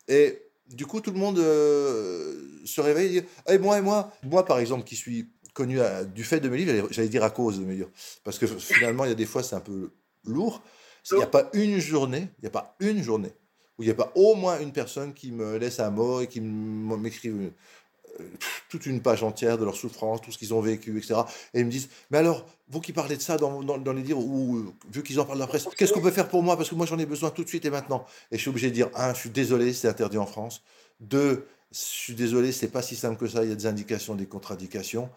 [0.07, 4.13] Et du coup, tout le monde se réveille et dit et eh, moi, et moi,
[4.23, 5.79] moi par exemple, qui suis connu
[6.15, 7.91] du fait de mes livres, j'allais dire à cause de mes livres,
[8.23, 9.91] parce que finalement, il y a des fois, c'est un peu
[10.25, 10.63] lourd.
[11.11, 13.33] Il n'y a pas une journée, il n'y a pas une journée
[13.79, 16.27] où il n'y a pas au moins une personne qui me laisse un mot et
[16.27, 17.51] qui m'écrive
[18.21, 18.25] euh,
[18.69, 21.21] toute une page entière de leur souffrance, tout ce qu'ils ont vécu, etc.
[21.55, 24.19] Et ils me disent, mais alors, vous qui parlez de ça dans, dans, les livres,
[24.19, 26.57] ou vu qu'ils en parlent dans la presse, qu'est-ce qu'on peut faire pour moi?
[26.57, 28.05] Parce que moi, j'en ai besoin tout de suite et maintenant.
[28.33, 30.63] Et je suis obligé de dire, un, je suis désolé, c'est interdit en France.
[31.01, 34.15] Deux, je suis désolé, c'est pas si simple que ça, il y a des indications,
[34.15, 35.09] des contre-indications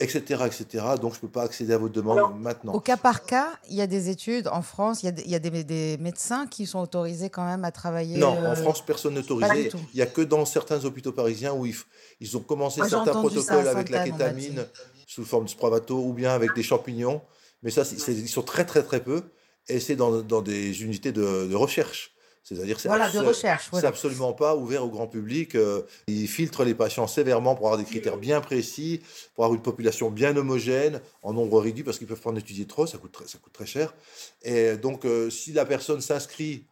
[0.00, 0.84] etc., etc.
[1.00, 2.72] Donc, je ne peux pas accéder à votre demande maintenant.
[2.72, 5.96] Au cas par cas, il y a des études en France, il y a, des,
[5.98, 8.18] médecins qui sont autorisés quand même à travailler.
[8.18, 9.70] Non, en euh, France, personne n'est autorisé.
[9.92, 13.68] Il n'y a que dans certains hôpitaux parisiens où ils, ont commencé ah, certains protocoles
[13.68, 14.66] avec la kétamine
[15.06, 17.20] sous forme de spravato ou bien avec des champignons.
[17.62, 19.22] Mais ça, ils sont très, très, très peu.
[19.66, 22.14] Et c'est dans, des unités de recherche.
[22.42, 23.10] C'est-à-dire c'est voilà,
[23.84, 25.54] absolument pas ouvert au grand public.
[25.54, 29.02] Euh, ils filtrent les patients sévèrement pour avoir des critères bien précis,
[29.34, 32.66] pour avoir une population bien homogène, en nombre réduit, parce qu'ils peuvent pas en étudier
[32.66, 33.94] trop, ça coûte très, ça coûte très cher.
[34.42, 36.64] Et donc, euh, si la personne s'inscrit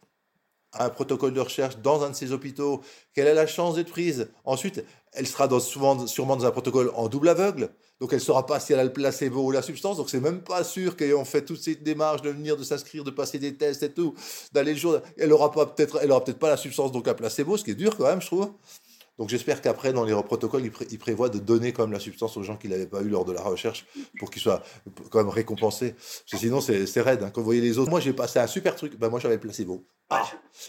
[0.73, 2.81] à un protocole de recherche dans un de ces hôpitaux,
[3.13, 6.91] qu'elle a la chance d'être prise, ensuite, elle sera dans, souvent, sûrement dans un protocole
[6.95, 7.69] en double aveugle.
[7.99, 9.97] Donc elle ne saura pas si elle a le placebo ou la substance.
[9.97, 13.11] Donc c'est même pas sûr qu'ayant fait toutes ces démarches de venir, de s'inscrire, de
[13.11, 14.13] passer des tests et tout,
[14.51, 17.63] d'aller le jour, elle aura pas peut-être, peut-être pas la substance donc un placebo, ce
[17.63, 18.51] qui est dur quand même, je trouve.
[19.17, 22.43] Donc j'espère qu'après, dans les protocoles, ils, prévoient de donner quand même la substance aux
[22.43, 23.87] gens qui l'avaient pas eu lors de la recherche
[24.19, 24.61] pour qu'ils soient
[25.09, 25.93] quand même récompensés.
[25.93, 27.23] Parce que sinon, c'est raide.
[27.23, 27.31] Hein.
[27.31, 29.87] Quand vous voyez les autres, moi j'ai passé un super truc, ben, moi j'avais placebo.
[30.09, 30.25] Ah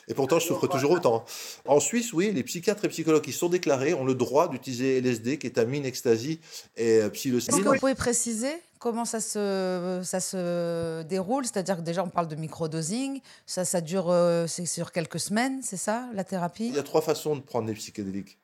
[0.09, 1.24] et pourtant, je souffre toujours autant.
[1.64, 5.38] En Suisse, oui, les psychiatres et psychologues qui sont déclarés ont le droit d'utiliser LSD,
[5.38, 6.40] kétamine, ecstasy
[6.77, 7.55] et euh, psilocybine.
[7.55, 11.44] Est-ce que vous pouvez préciser comment ça se, ça se déroule?
[11.44, 13.20] C'est-à-dire que déjà, on parle de microdosing.
[13.46, 16.68] Ça, ça dure euh, c'est sur quelques semaines, c'est ça, la thérapie?
[16.68, 18.38] Il y a trois façons de prendre des psychédéliques.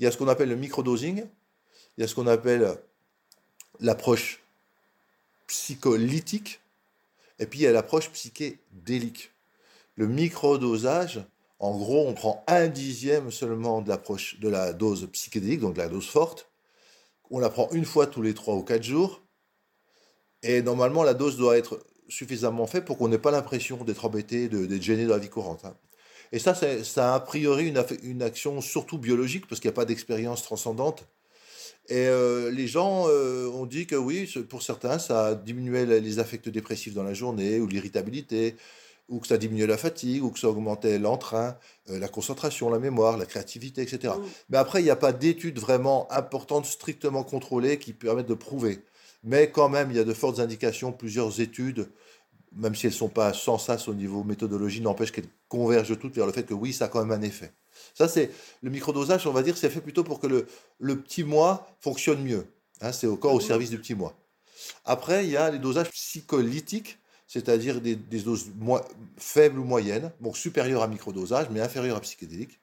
[0.00, 1.24] Il y a ce qu'on appelle le microdosing.
[1.96, 2.76] Il y a ce qu'on appelle
[3.78, 4.42] l'approche
[5.46, 6.60] psycholytique.
[7.38, 9.31] Et puis, il y a l'approche psychédélique.
[9.96, 11.24] Le microdosage,
[11.58, 15.78] en gros, on prend un dixième seulement de l'approche de la dose psychédélique, donc de
[15.78, 16.50] la dose forte.
[17.30, 19.22] On la prend une fois tous les trois ou quatre jours.
[20.42, 24.48] Et normalement, la dose doit être suffisamment faite pour qu'on n'ait pas l'impression d'être embêté,
[24.48, 25.64] d'être gêné dans la vie courante.
[25.64, 25.76] Hein.
[26.32, 29.76] Et ça, ça a a priori une, une action surtout biologique, parce qu'il n'y a
[29.76, 31.04] pas d'expérience transcendante.
[31.88, 36.48] Et euh, les gens euh, ont dit que oui, pour certains, ça diminuait les affects
[36.48, 38.56] dépressifs dans la journée, ou l'irritabilité,
[39.12, 41.56] ou que ça diminuait la fatigue, ou que ça augmentait l'entrain,
[41.90, 44.14] euh, la concentration, la mémoire, la créativité, etc.
[44.16, 44.22] Mmh.
[44.48, 48.80] Mais après, il n'y a pas d'études vraiment importantes, strictement contrôlées, qui permettent de prouver.
[49.22, 51.90] Mais quand même, il y a de fortes indications, plusieurs études,
[52.56, 56.14] même si elles ne sont pas sans sas au niveau méthodologie, n'empêche qu'elles convergent toutes
[56.14, 57.52] vers le fait que oui, ça a quand même un effet.
[57.94, 58.30] Ça, c'est
[58.62, 60.46] le microdosage, on va dire, c'est fait plutôt pour que le,
[60.78, 62.46] le petit moi fonctionne mieux.
[62.80, 64.14] Hein, c'est encore au service du petit moi.
[64.84, 66.98] Après, il y a les dosages psycholytiques,
[67.32, 68.50] c'est-à-dire des, doses
[69.16, 72.60] faibles ou moyennes, bon, supérieures à microdosage, mais inférieures à psychédéliques,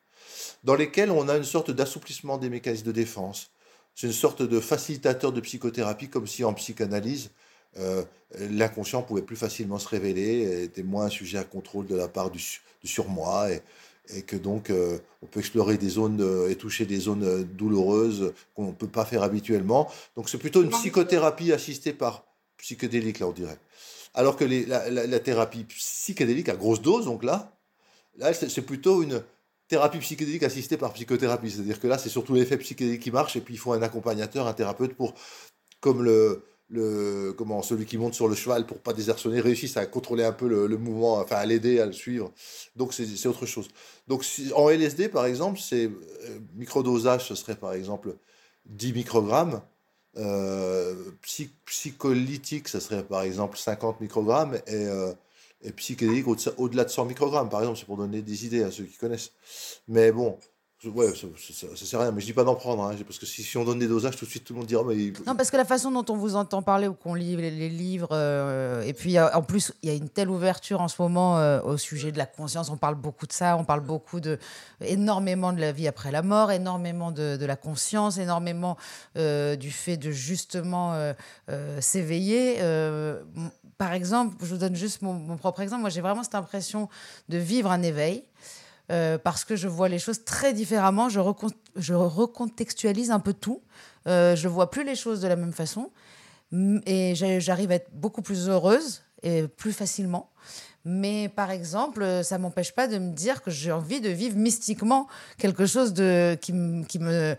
[0.64, 3.50] dans lesquelles on a une sorte d'assouplissement des mécanismes de défense.
[3.96, 7.32] C'est une sorte de facilitateur de psychothérapie, comme si en psychanalyse,
[7.80, 8.04] euh,
[8.38, 12.40] l'inconscient pouvait plus facilement se révéler, était moins sujet à contrôle de la part du,
[12.84, 13.64] du surmoi, et,
[14.14, 18.34] et que donc euh, on peut explorer des zones euh, et toucher des zones douloureuses
[18.54, 19.90] qu'on ne peut pas faire habituellement.
[20.16, 22.26] Donc c'est plutôt une psychothérapie assistée par
[22.58, 23.58] psychédélique, là on dirait.
[24.20, 27.58] Alors que la, thérapie psychédélique à grosse dose, donc là,
[28.18, 29.24] là c'est plutôt une
[29.70, 31.50] thérapie psychédélique assistée par psychothérapie.
[31.50, 34.46] C'est-à-dire que là, c'est surtout l'effet psychédélique qui marche et puis il faut un accompagnateur,
[34.46, 35.14] un thérapeute pour,
[35.80, 39.86] comme le, le, comment, celui qui monte sur le cheval pour pas désarçonner réussisse à
[39.86, 42.34] contrôler un peu le, mouvement, enfin à l'aider à le suivre.
[42.76, 43.70] Donc c'est autre chose.
[44.10, 48.18] Donc en LSD par exemple, c'est euh, microdosage, ce serait par exemple
[48.66, 49.62] 10 microgrammes.
[50.18, 51.12] Euh,
[51.66, 55.14] psycholytique, ce serait par exemple 50 microgrammes et, euh,
[55.62, 58.86] et psychédélique au-delà de 100 microgrammes, par exemple, c'est pour donner des idées à ceux
[58.86, 59.32] qui connaissent.
[59.88, 60.40] Mais bon,
[60.86, 61.28] Ouais, ça,
[61.76, 63.80] sert à rien, mais je dis pas d'en prendre, hein, parce que si, on donne
[63.80, 64.82] des dosages, tout de suite tout le monde dira.
[64.88, 65.12] Mais...
[65.28, 68.08] Non, parce que la façon dont on vous entend parler ou qu'on lit les, livres,
[68.14, 71.60] euh, et puis en plus, il y a une telle ouverture en ce moment euh,
[71.64, 72.70] au sujet de la conscience.
[72.70, 74.40] On parle beaucoup de ça, on parle beaucoup de.
[74.80, 78.78] énormément de la vie après la mort, énormément de, de la conscience, énormément
[79.18, 80.96] euh, du fait de justement
[81.82, 82.60] s'éveiller.
[83.78, 85.82] par exemple, je vous donne juste mon, mon propre exemple.
[85.82, 86.88] Moi, j'ai vraiment cette impression
[87.28, 88.24] de vivre un éveil.
[88.92, 91.10] Euh, parce que je vois les choses très différemment.
[91.10, 91.20] Je,
[91.94, 93.62] recontextualise un peu tout.
[94.08, 95.92] Euh, je vois plus les choses de la même façon.
[96.86, 100.32] Et j'arrive à être beaucoup plus heureuse et plus facilement.
[100.86, 105.08] Mais par exemple, ça m'empêche pas de me dire que j'ai envie de vivre mystiquement
[105.38, 107.36] quelque chose de, qui me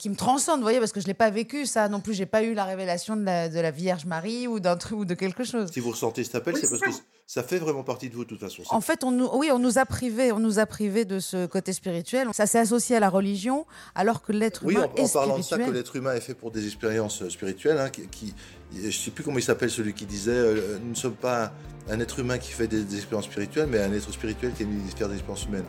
[0.00, 2.14] qui me transcende, vous voyez, parce que je l'ai pas vécu ça non plus.
[2.14, 5.04] J'ai pas eu la révélation de la, de la Vierge Marie ou d'un truc ou
[5.04, 5.70] de quelque chose.
[5.70, 8.30] Si vous ressentez cet appel, c'est parce que ça fait vraiment partie de vous de
[8.30, 8.62] toute façon.
[8.70, 11.44] En fait, on nous, oui, on nous a privé, on nous a privé de ce
[11.46, 12.28] côté spirituel.
[12.32, 15.42] Ça s'est associé à la religion, alors que l'être humain oui, en, en parlant de
[15.42, 17.78] ça, que l'être humain est fait pour des expériences euh, spirituelles.
[17.78, 18.34] Hein, qui, qui,
[18.74, 21.52] je sais plus comment il s'appelle celui qui disait, euh, nous ne sommes pas
[21.90, 24.66] un être humain qui fait des, des expériences spirituelles, mais un être spirituel qui a
[24.66, 25.66] une faire des expériences humaines.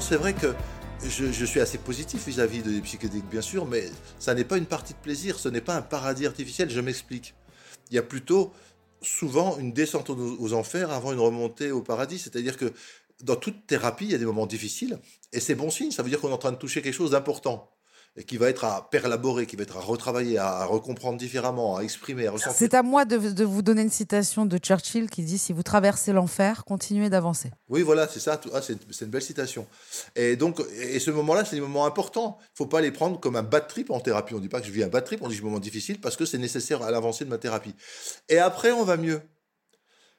[0.00, 0.54] C'est vrai que
[1.02, 4.94] je, suis assez positif vis-à-vis des psychédéliques, bien sûr, mais ça n'est pas une partie
[4.94, 7.34] de plaisir, ce n'est pas un paradis artificiel, je m'explique.
[7.90, 8.52] Il y a plutôt
[9.02, 12.72] souvent une descente aux, enfers avant une remontée au paradis, c'est-à-dire que
[13.22, 14.98] dans toute thérapie, il y a des moments difficiles,
[15.32, 17.10] et c'est bon signe, ça veut dire qu'on est en train de toucher quelque chose
[17.10, 17.73] d'important
[18.16, 21.82] et qui va être à perlaborer, qui va être à retravailler, à recomprendre différemment, à
[21.82, 22.56] exprimer, à ressentir.
[22.56, 26.12] C'est à moi de, vous donner une citation de Churchill qui dit Si vous traversez
[26.12, 27.50] l'enfer, continuez d'avancer.
[27.68, 28.40] Oui, voilà, c'est ça.
[28.52, 29.66] Ah, c'est une belle citation.
[30.14, 32.38] Et donc, et ce moment-là, c'est des moments importants.
[32.40, 34.34] Il ne faut pas les prendre comme un bad trip en thérapie.
[34.34, 35.46] On ne dit pas que je vis un bad trip, on dit que je un
[35.46, 37.74] moment difficile parce que c'est nécessaire à l'avancée de ma thérapie.
[38.28, 39.20] Et après, on va mieux.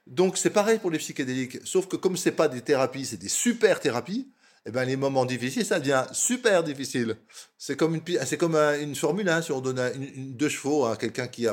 [0.06, 1.60] Donc, c'est pareil pour les psychédéliques.
[1.64, 4.32] Sauf que comme ce pas des thérapies, c'est des super thérapies,
[4.68, 7.18] eh ben, les moments difficiles, ça devient super difficile.
[7.58, 8.02] C'est comme une,
[8.82, 9.44] une Formule 1.
[9.44, 9.80] Si on donne
[10.34, 11.46] deux chevaux à quelqu'un qui,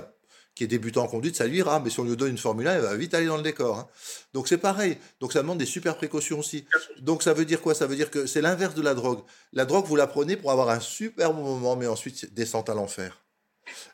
[0.54, 1.78] qui est débutant en conduite, ça lui ira.
[1.80, 3.78] Mais si on lui donne une Formule 1, il va vite aller dans le décor.
[3.78, 3.88] Hein.
[4.32, 4.96] Donc c'est pareil.
[5.20, 6.64] Donc ça demande des super précautions aussi.
[7.00, 7.74] Donc ça veut dire quoi?
[7.74, 9.20] Ça veut dire que c'est l'inverse de la drogue.
[9.52, 12.74] La drogue, vous la prenez pour avoir un super bon moment, mais ensuite descente à
[12.74, 13.22] l'enfer.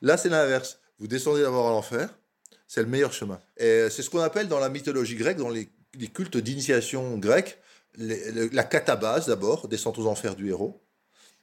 [0.00, 0.78] Là, c'est l'inverse.
[1.00, 2.08] Vous descendez d'abord à l'enfer.
[2.68, 3.40] C'est le meilleur chemin.
[3.56, 7.18] Et c'est ce qu'on appelle dans la mythologie grecque, dans les, les cultes d'initiation
[7.98, 10.80] la catabase d'abord, descente aux enfers du héros,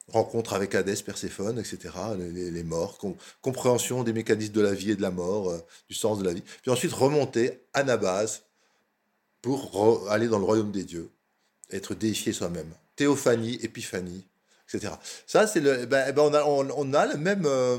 [0.07, 2.99] rencontre avec Hadès, Perséphone, etc., les, morts,
[3.41, 6.33] compréhension des mécanismes de la vie et de la mort, euh, du sens de la
[6.33, 8.43] vie, puis ensuite remonter anabase
[9.41, 11.09] pour aller dans le royaume des dieux,
[11.71, 12.71] être déifié soi-même.
[12.95, 14.25] Théophanie, épiphanie,
[14.67, 14.93] etc.
[15.27, 17.77] Ça, c'est le, ben, ben, on, a, on, a, le même, euh,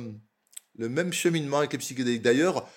[0.79, 2.23] le même cheminement avec les psychédéliques.
[2.23, 2.69] D'ailleurs,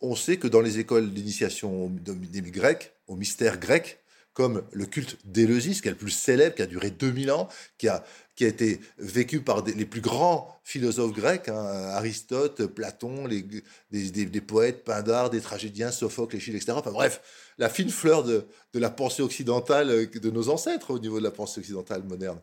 [0.00, 3.98] on sait que dans les écoles d'initiation des Grecs, au mystère grec,
[4.38, 7.88] comme le culte d'Éleusis, qui est le plus célèbre, qui a duré 2000 ans, qui
[7.88, 8.04] a,
[8.36, 13.42] qui a été vécu par les plus grands philosophes grecs, hein, Aristote, Platon, les,
[13.90, 16.70] des, poètes, Pindare, des tragédiens, Sophocle, Échille, etc.
[16.76, 17.20] Enfin bref,
[17.58, 21.24] la fine fleur de, de, la pensée occidentale euh, de nos ancêtres au niveau de
[21.24, 22.40] la pensée occidentale moderne.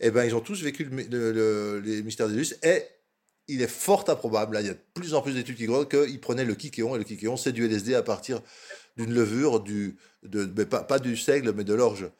[0.00, 2.82] Eh bien, ils ont tous vécu le, les mystères d'Éleusis et
[3.46, 5.86] il est fort improbable, là, il y a de plus en plus d'études qui croient
[5.86, 8.42] qu'ils prenaient le kikéon, et le kikéon, c'est du LSD à partir
[8.96, 12.10] d'une levure, du, de, pas, du seigle, mais de l'orge.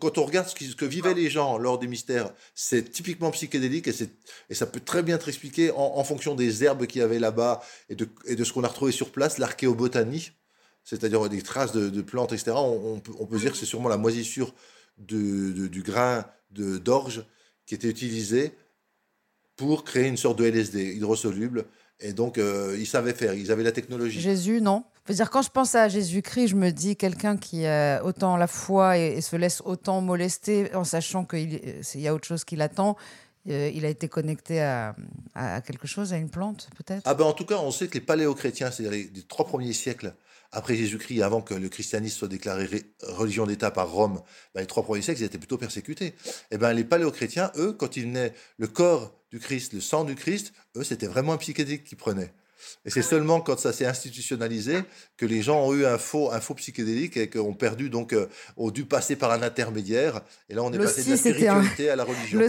[0.00, 3.94] Quand on regarde ce, que vivaient les gens lors des mystères, c'est typiquement psychédélique et,
[4.50, 7.62] et, ça peut très bien être expliqué en, fonction des herbes qu'il y avait là-bas
[7.88, 10.32] et de, et de ce qu'on a retrouvé sur place, l'archéobotanie,
[10.82, 12.52] c'est-à-dire des traces de, plantes, etc.
[12.56, 14.54] On, peut, on, peut, dire que c'est sûrement la moisissure
[14.98, 17.24] du grain d'orge
[17.66, 18.52] qui était utilisé
[19.56, 21.64] pour créer une sorte de LSD hydrosoluble.
[22.00, 24.20] Et donc, euh, ils savaient faire, ils avaient la technologie.
[24.20, 24.84] Jésus, non?
[25.12, 28.96] Dire, quand je pense à Jésus-Christ, je me dis quelqu'un qui a autant la foi
[28.96, 31.60] et, se laisse autant molester en sachant qu'il
[31.94, 32.96] y a autre chose qui l'attend.
[33.50, 34.94] Euh, il a été connecté à,
[35.66, 37.02] quelque chose, à une plante, peut-être?
[37.04, 40.14] Ah ben en tout cas, on sait que les paléochrétiens, c'est-à-dire les, trois premiers siècles
[40.50, 42.68] après Jésus-Christ, avant que le christianisme soit déclaré
[43.02, 44.22] religion d'État par Rome,
[44.54, 46.06] ben, les trois premiers siècles, ils étaient plutôt persécutés.
[46.06, 46.14] Et
[46.52, 50.14] eh ben les paléochrétiens, eux, quand ils venaient le corps du Christ, le sang du
[50.14, 52.32] Christ, eux, c'était vraiment un psychédélique qu'ils prenaient.
[52.84, 54.78] Et c'est seulement quand ça s'est institutionnalisé
[55.16, 58.28] que les gens ont eu un faux, un faux psychédélique et ont perdu, donc, euh,
[58.56, 60.20] ont dû passer par un intermédiaire.
[60.48, 62.40] Et là, on est passé de la spiritualité à la religion.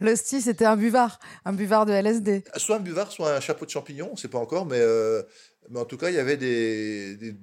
[0.00, 2.44] L'hostie, c'était un buvard, un buvard de LSD.
[2.56, 5.22] Soit un buvard, soit un chapeau de champignon, on ne sait pas encore, mais euh,
[5.70, 6.38] mais en tout cas, il y avait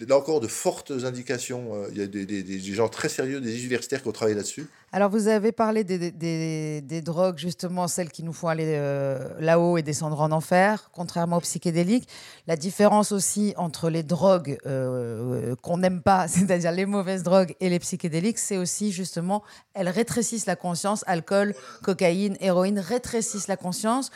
[0.08, 1.74] là encore de fortes indications.
[1.74, 4.68] Euh, il y a des, gens très sérieux, des universitaires qui ont travaillé là-dessus.
[4.92, 9.82] Alors, vous avez parlé des, drogues, justement, celles qui nous font aller euh, là-haut et
[9.82, 12.08] descendre en enfer, contrairement aux psychédéliques.
[12.46, 17.70] La différence aussi entre les drogues euh, qu'on n'aime pas, c'est-à-dire les mauvaises drogues, et
[17.70, 19.42] les psychédéliques, c'est aussi justement,
[19.74, 21.04] elles rétrécissent la conscience.
[21.08, 24.12] Alcool, cocaïne, héroïne rétrécissent la conscience.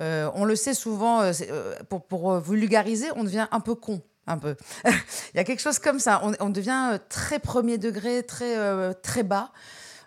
[0.00, 1.74] Euh, on le sait souvent, euh, euh,
[2.08, 4.00] pour, vulgariser, on devient un peu con.
[4.26, 4.56] Un peu.
[4.84, 6.22] Il y a quelque chose comme ça.
[6.40, 9.50] On, devient très premier degré, très, très bas.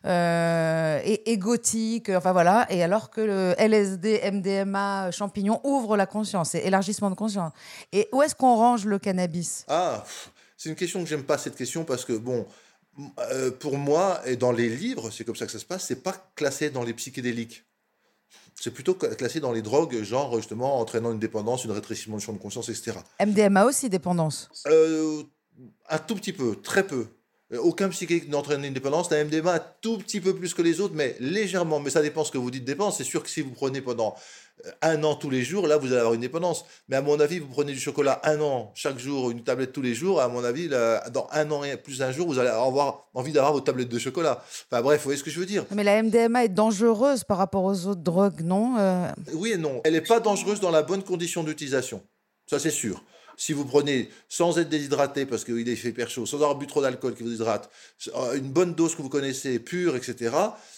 [0.06, 6.60] et égotique, enfin voilà, et alors que le LSD, MDMA, champignon ouvre la conscience, c'est
[6.60, 7.52] élargissement de conscience.
[7.92, 9.66] Et où est-ce qu'on range le cannabis?
[9.68, 10.04] Ah,
[10.58, 12.46] c'est une question que j'aime pas cette question parce que bon,
[13.60, 16.16] pour moi et dans les livres, c'est comme ça que ça se passe, c'est pas
[16.36, 17.66] classé dans les psychédéliques
[18.60, 22.34] c'est plutôt classé dans les drogues, genre justement entraînant une dépendance, une rétrécissement du champ
[22.34, 22.98] de conscience, etc.
[23.20, 24.50] MDMA aussi dépendance?
[24.68, 25.24] Euh,
[25.90, 27.08] Un tout petit peu, très peu.
[27.54, 29.10] Euh, aucun psychique n'entraîne une dépendance.
[29.12, 31.80] La MDMA un tout petit peu plus que les autres, mais légèrement.
[31.80, 32.98] Mais ça dépend ce que vous dites dépendance.
[32.98, 34.16] C'est sûr que si vous prenez pendant
[34.66, 36.66] euh, un an tous les jours, là, vous allez avoir une dépendance.
[36.90, 39.82] Mais à mon avis, vous prenez du chocolat un an, chaque jour, une tablette tous
[39.82, 43.08] les jours, à mon avis, dans un an et plus un jour, vous allez avoir
[43.14, 44.44] envie d'avoir vos tablettes de chocolat.
[44.72, 45.66] Enfin bref, vous voyez ce que je veux dire.
[45.72, 49.08] Mais la MDMA est dangereuse par rapport aux autres drogues, non euh?
[49.34, 49.82] Oui et non.
[49.84, 52.02] Elle n'est pas dangereuse dans la bonne condition d'utilisation.
[52.48, 53.04] Ça, c'est sûr
[53.38, 56.68] si vous prenez sans être déshydraté parce qu'il est fait hyper chaud, sans avoir bu
[56.68, 57.70] trop d'alcool qui vous hydrate,
[58.16, 60.36] euh, une bonne dose que vous connaissez, pure, etc.,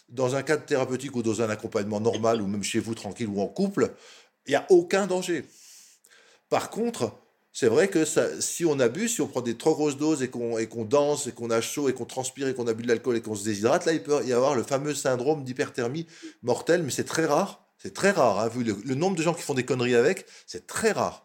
[0.09, 3.41] dans un cadre thérapeutique ou dans un accompagnement normal ou même chez vous tranquille ou
[3.41, 3.91] en couple,
[4.47, 5.45] il n'y a aucun danger.
[6.49, 7.11] Par contre,
[7.51, 8.03] c'est vrai que
[8.39, 11.49] si on abuse, si on prend des trop grosses doses et qu'on danse et qu'on
[11.49, 13.85] a chaud et qu'on transpire et qu'on a bu de l'alcool et qu'on se déshydrate,
[13.85, 16.05] là, il peut y avoir le fameux syndrome d'hyperthermie
[16.43, 17.65] mortelle, mais c'est très rare.
[17.77, 20.65] C'est très rare, hein, vu le nombre de gens qui font des conneries avec, c'est
[20.65, 21.24] très rare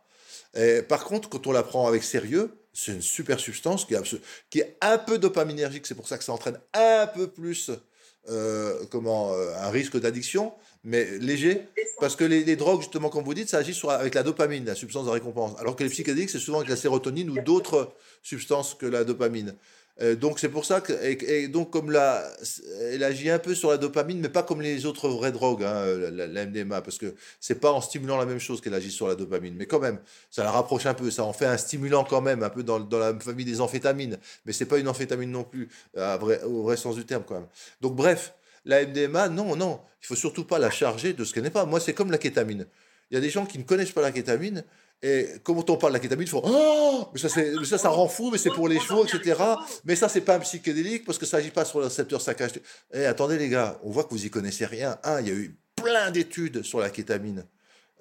[0.88, 3.94] par contre, quand on la prend avec sérieux, c'est une super substance qui
[4.60, 5.86] est, un peu dopaminergique.
[5.86, 7.70] C'est pour ça que ça entraîne un peu plus
[8.28, 10.52] euh, comment, euh, un risque d'addiction,
[10.84, 11.66] mais léger.
[11.98, 15.04] Parce que les, drogues, justement, comme vous dites, ça agit avec la dopamine, la substance
[15.04, 15.58] de récompense.
[15.58, 19.54] Alors que les psychédéliques, c'est souvent avec la sérotonine ou d'autres substances que la dopamine.
[20.02, 22.24] Euh, donc c'est pour ça que et, donc comme la,
[22.92, 25.84] elle agit un peu sur la dopamine, mais pas comme les autres vraies drogues, hein,
[26.10, 29.14] la, MDMA, parce que c'est pas en stimulant la même chose qu'elle agit sur la
[29.14, 29.98] dopamine, mais quand même,
[30.30, 32.80] ça la rapproche un peu, ça en fait un stimulant quand même, un peu dans,
[32.80, 36.96] dans la famille des amphétamines, mais c'est pas une amphétamine non plus, au vrai sens
[36.96, 37.48] du terme quand même.
[37.80, 38.34] Donc bref,
[38.64, 41.64] la MDMA, non, non, il faut surtout pas la charger de ce qu'elle n'est pas.
[41.64, 42.66] Moi, c'est comme la kétamine.
[43.10, 44.64] Il y a des gens qui ne connaissent pas la kétamine
[45.02, 48.08] et quand on parle de la kétamine, ils font Oh, mais ça, ça, ça rend
[48.08, 49.40] fou, mais c'est pour les chevaux, etc.
[49.84, 52.52] Mais ça, c'est pas un psychédélique parce que ça n'agit pas sur le récepteur saccage.
[52.92, 54.98] Eh, attendez, les gars, on voit que vous y connaissez rien.
[55.02, 57.46] Un, il y a eu plein d'études sur la kétamine.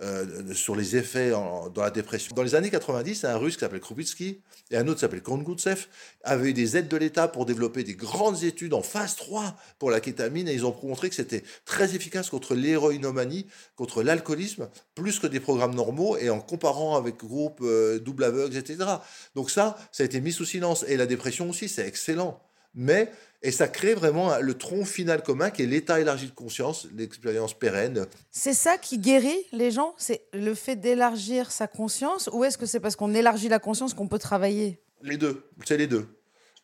[0.01, 2.33] Euh, sur les effets dans la dépression.
[2.33, 4.39] Dans les années 90, un russe qui s'appelle Krupitsky
[4.71, 5.87] et un autre qui s'appelle Kongoutsev
[6.23, 9.91] avaient eu des aides de l'État pour développer des grandes études en phase 3 pour
[9.91, 15.19] la kétamine et ils ont montré que c'était très efficace contre l'héroïnomanie, contre l'alcoolisme, plus
[15.19, 17.61] que des programmes normaux et en comparant avec groupes
[18.01, 18.89] double aveugle, etc.
[19.35, 20.85] Donc ça, ça a été mis sous silence.
[20.87, 22.41] Et la dépression aussi, c'est excellent.
[22.73, 23.11] Mais,
[23.41, 27.53] et ça crée vraiment le tronc final commun qui est l'état élargi de conscience, l'expérience
[27.53, 28.05] pérenne.
[28.31, 29.95] C'est ça qui guérit les gens?
[29.97, 32.29] C'est le fait d'élargir sa conscience?
[32.33, 34.81] Ou est-ce que c'est parce qu'on élargit la conscience qu'on peut travailler?
[35.01, 36.05] Les deux, c'est les deux.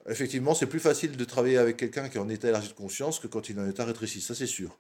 [0.08, 3.20] Effectivement, c'est plus facile de travailler avec quelqu'un qui est en état élargi de conscience
[3.20, 4.78] que quand il est en état rétréci, ça c'est sûr.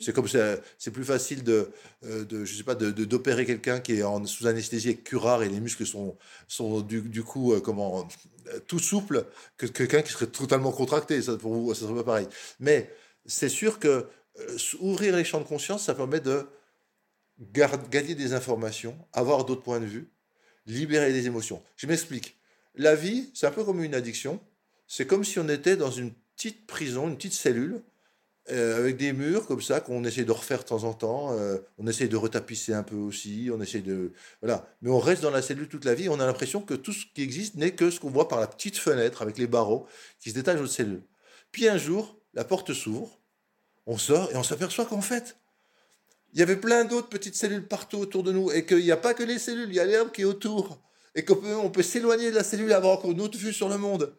[0.00, 1.72] C'est comme c'est plus facile de,
[2.04, 5.42] euh, de, je sais pas, de, d'opérer quelqu'un qui est en, sous anesthésie avec curare
[5.42, 8.06] et les muscles sont, sont du, du coup, euh, comment,
[8.66, 9.26] tout souple
[9.56, 11.20] que quelqu'un qui serait totalement contracté.
[11.22, 12.28] Ça, pour vous, ça serait pas pareil.
[12.60, 12.92] Mais
[13.26, 14.06] c'est sûr que
[14.80, 16.46] ouvrir les champs de conscience, ça permet de
[17.90, 20.08] gagner des informations, avoir d'autres points de vue,
[20.66, 21.62] libérer des émotions.
[21.76, 22.36] Je m'explique.
[22.74, 24.40] La vie, c'est un peu comme une addiction.
[24.86, 27.82] C'est comme si on était dans une petite prison, une petite cellule
[28.50, 31.32] euh, avec des murs comme ça qu'on essaie de refaire de temps en temps.
[31.32, 33.50] Euh, on essaie de retapisser un peu aussi.
[33.52, 34.66] On essaie de voilà.
[34.82, 36.08] Mais on reste dans la cellule toute la vie.
[36.08, 38.46] On a l'impression que tout ce qui existe n'est que ce qu'on voit par la
[38.46, 39.86] petite fenêtre avec les barreaux
[40.20, 41.02] qui se détachent de notre cellule.
[41.52, 43.18] Puis un jour, la porte s'ouvre.
[43.86, 45.36] On sort et on s'aperçoit qu'en fait,
[46.32, 48.96] il y avait plein d'autres petites cellules partout autour de nous et qu'il n'y a
[48.96, 50.78] pas que les cellules, il y a l'herbe qui est autour
[51.14, 53.52] et qu'on peut, on peut s'éloigner de la cellule et avoir encore une autre vue
[53.52, 54.14] sur le monde.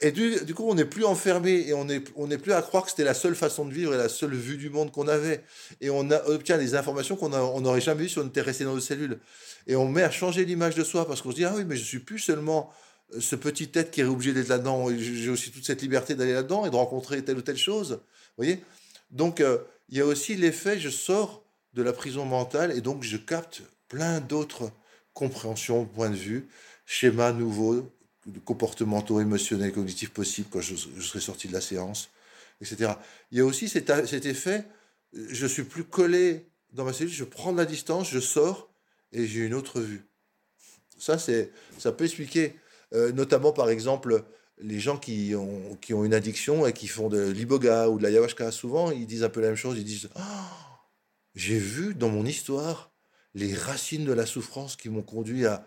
[0.00, 2.90] Et du, coup, on n'est plus enfermé et on n'est on plus à croire que
[2.90, 5.44] c'était la seule façon de vivre et la seule vue du monde qu'on avait.
[5.80, 7.28] Et on obtient des informations qu'on
[7.60, 9.18] n'aurait jamais vues si on était resté dans nos cellules.
[9.66, 11.76] Et on met à changer l'image de soi parce qu'on se dit, ah oui, mais
[11.76, 12.72] je suis plus seulement
[13.14, 14.88] euh, ce petit être qui est obligé d'être là-dedans.
[14.96, 17.92] J'ai aussi toute cette liberté d'aller là-dedans et de rencontrer telle ou telle chose.
[17.92, 18.62] Vous voyez?
[19.10, 19.58] Donc, euh,
[19.88, 21.44] il y a aussi l'effet, je sors
[21.74, 24.72] de la prison mentale et donc je capte plein d'autres
[25.14, 26.48] compréhensions, points de vue,
[26.86, 27.90] schémas nouveaux,
[28.44, 32.10] comportementaux, émotionnels, cognitifs possibles quand je, serai sorti de la séance,
[32.60, 32.92] etc.
[33.30, 33.90] Il y a aussi cet,
[34.26, 34.64] effet,
[35.12, 38.70] je suis plus collé dans ma cellule, je prends de la distance, je sors
[39.12, 40.06] et j'ai une autre vue.
[40.98, 42.54] Ça, ça peut expliquer,
[42.94, 44.24] euh, notamment par exemple,
[44.58, 48.02] les gens qui ont, qui ont une addiction et qui font de l'iboga ou de
[48.02, 50.20] la ayahuasca, souvent, ils disent un peu la même chose, ils disent oh,
[51.34, 52.90] J'ai vu dans mon histoire
[53.34, 55.66] les racines de la souffrance qui m'ont conduit à,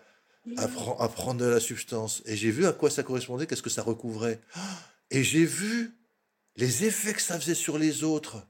[0.56, 2.22] à, prendre de la substance.
[2.26, 4.40] Et j'ai vu à quoi ça correspondait, qu'est-ce que ça recouvrait.
[5.10, 5.92] Et j'ai vu
[6.56, 8.46] les effets que ça faisait sur les autres,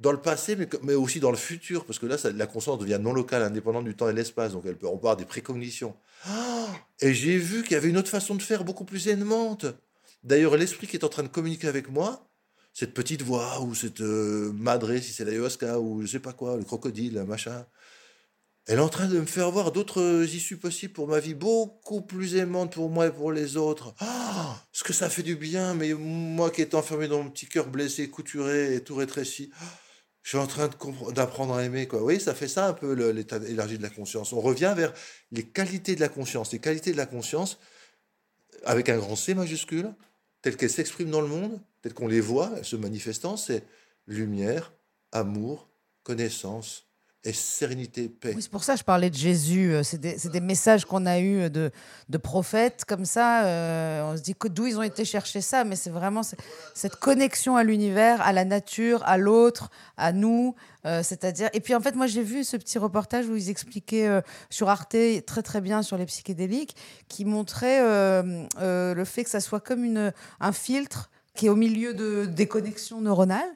[0.00, 2.78] dans le passé, mais, mais aussi dans le futur, parce que là, ça, la conscience
[2.78, 5.24] devient non locale, indépendante du temps et de l'espace, donc elle peut, on part des
[5.24, 5.96] précognitions.
[7.00, 9.66] Et j'ai vu qu'il y avait une autre façon de faire, beaucoup plus aimante.
[10.22, 12.28] D'ailleurs, l'esprit qui est en train de communiquer avec moi,
[12.72, 14.52] cette petite voix, ou cette euh,
[15.00, 17.66] si c'est l'ayahuasca, ou je sais pas quoi, le crocodile, machin,
[18.68, 22.02] elle est en train de me faire voir d'autres issues possibles pour ma vie, beaucoup
[22.02, 23.94] plus aimantes pour moi et pour les autres.
[23.98, 27.46] Ah, ce que ça fait du bien, mais moi qui étais enfermé dans mon petit
[27.46, 29.50] cœur blessé, couturé et tout rétréci,
[30.20, 30.68] je suis en train
[31.14, 31.88] d'apprendre à aimer.
[31.88, 32.02] Quoi.
[32.02, 34.34] Oui, ça fait ça un peu l'état élargi de la conscience.
[34.34, 34.92] On revient vers
[35.32, 36.52] les qualités de la conscience.
[36.52, 37.58] Les qualités de la conscience,
[38.66, 39.94] avec un grand C majuscule,
[40.42, 43.64] telles qu'elles s'expriment dans le monde, telles qu'on les voit, se manifestant, c'est
[44.06, 44.74] lumière,
[45.10, 45.70] amour,
[46.02, 46.87] connaissance,
[47.24, 48.36] et sérénité, paix.
[48.38, 49.72] C'est pour ça que je parlais de Jésus.
[49.72, 51.72] Euh, c'est des, messages qu'on a eus de,
[52.08, 53.44] de, prophètes comme ça.
[53.44, 56.22] Euh, on se dit d'où ils ont été chercher ça, mais c'est vraiment
[56.74, 60.54] cette connexion à l'univers, à la nature, à l'autre, à nous.
[60.86, 61.50] Euh, c'est-à-dire.
[61.54, 64.96] Et puis en fait, moi j'ai vu ce petit reportage où ils expliquaient sur Arte
[65.26, 66.76] très très bien sur les psychédéliques,
[67.08, 71.94] qui montrait le fait que ça soit comme une, un filtre qui est au milieu
[71.94, 73.48] de déconnexion neuronale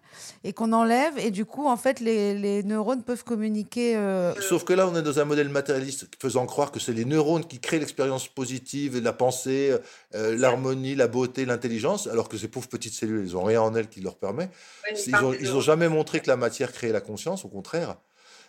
[0.44, 3.96] et qu'on enlève et du coup en fait les, les neurones peuvent communiquer.
[3.96, 7.04] Euh, Sauf que là on est dans un modèle matérialiste faisant croire que c'est les
[7.04, 9.76] neurones qui créent l'expérience positive, la pensée,
[10.14, 13.74] euh, l'harmonie, la beauté, l'intelligence, alors que ces pauvres petites cellules, ils ont rien en
[13.74, 14.48] elles qui leur permet.
[15.04, 17.96] ils ont, ils ont jamais montré que la matière crée la conscience, au contraire.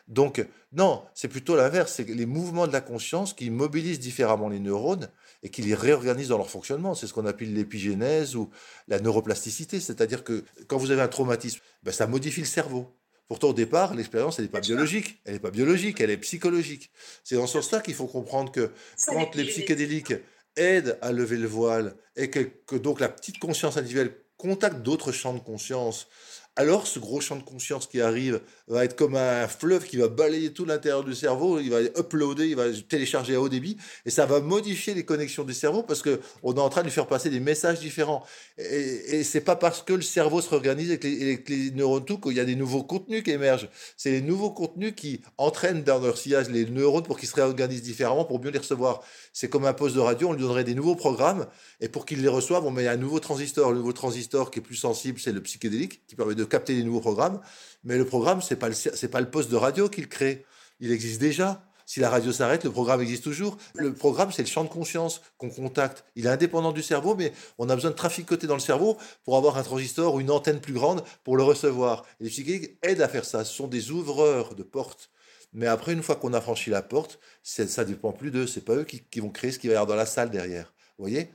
[0.07, 1.93] Donc, non, c'est plutôt l'inverse.
[1.95, 5.09] C'est les mouvements de la conscience qui mobilisent différemment les neurones
[5.43, 6.95] et qui les réorganisent dans leur fonctionnement.
[6.95, 8.49] C'est ce qu'on appelle l'épigénèse ou
[8.87, 9.79] la neuroplasticité.
[9.79, 12.95] C'est-à-dire que quand vous avez un traumatisme, ben, ça modifie le cerveau.
[13.27, 15.21] Pourtant, au départ, l'expérience, elle n'est pas biologique.
[15.25, 16.91] Elle n'est pas biologique, elle est psychologique.
[17.23, 18.71] C'est dans ce sens-là qu'il faut comprendre que
[19.07, 20.13] quand les psychédéliques
[20.55, 25.33] aident à lever le voile et que donc la petite conscience individuelle contacte d'autres champs
[25.33, 26.07] de conscience
[26.55, 30.07] alors ce gros champ de conscience qui arrive va être comme un fleuve qui va
[30.07, 33.75] balayer tout l'intérieur du cerveau, il va uploader, il va télécharger à haut début,
[34.05, 36.93] et ça va modifier les connexions du cerveau parce qu'on est en train de lui
[36.93, 38.23] faire passer des messages différents.
[38.57, 42.19] Et, et c'est pas parce que le cerveau se réorganise avec les, les neurones tout
[42.19, 43.69] qu'il y a des nouveaux contenus qui émergent.
[43.97, 47.81] C'est les nouveaux contenus qui entraînent dans leur sillage les neurones pour qu'ils se réorganisent
[47.81, 49.03] différemment, pour mieux les recevoir.
[49.33, 51.47] C'est comme un poste de radio, on lui donnerait des nouveaux programmes,
[51.81, 53.71] et pour qu'il les reçoive, on met un nouveau transistor.
[53.71, 56.83] Le nouveau transistor qui est plus sensible, c'est le psychédélique, qui permet de capter les
[56.83, 57.41] nouveaux programmes.
[57.83, 60.45] Mais le programme, c'est pas le, pas le poste de radio qu'il crée.
[60.79, 61.65] Il existe déjà.
[61.85, 63.57] Si la radio s'arrête, le programme existe toujours.
[63.75, 66.05] Le programme, c'est le champ de conscience qu'on contacte.
[66.15, 69.35] Il est indépendant du cerveau, mais on a besoin de traficoter dans le cerveau pour
[69.35, 72.05] avoir un transistor ou une antenne plus grande pour le recevoir.
[72.19, 73.43] Les psychédéliques aident à faire ça.
[73.43, 75.09] Ce sont des ouvreurs de portes.
[75.53, 78.47] Mais après, une fois qu'on a franchi la porte, ça ne dépend plus d'eux.
[78.47, 80.29] C'est pas eux qui, qui, vont créer ce qui va y avoir dans la salle
[80.29, 80.73] derrière.
[80.97, 81.29] Vous voyez?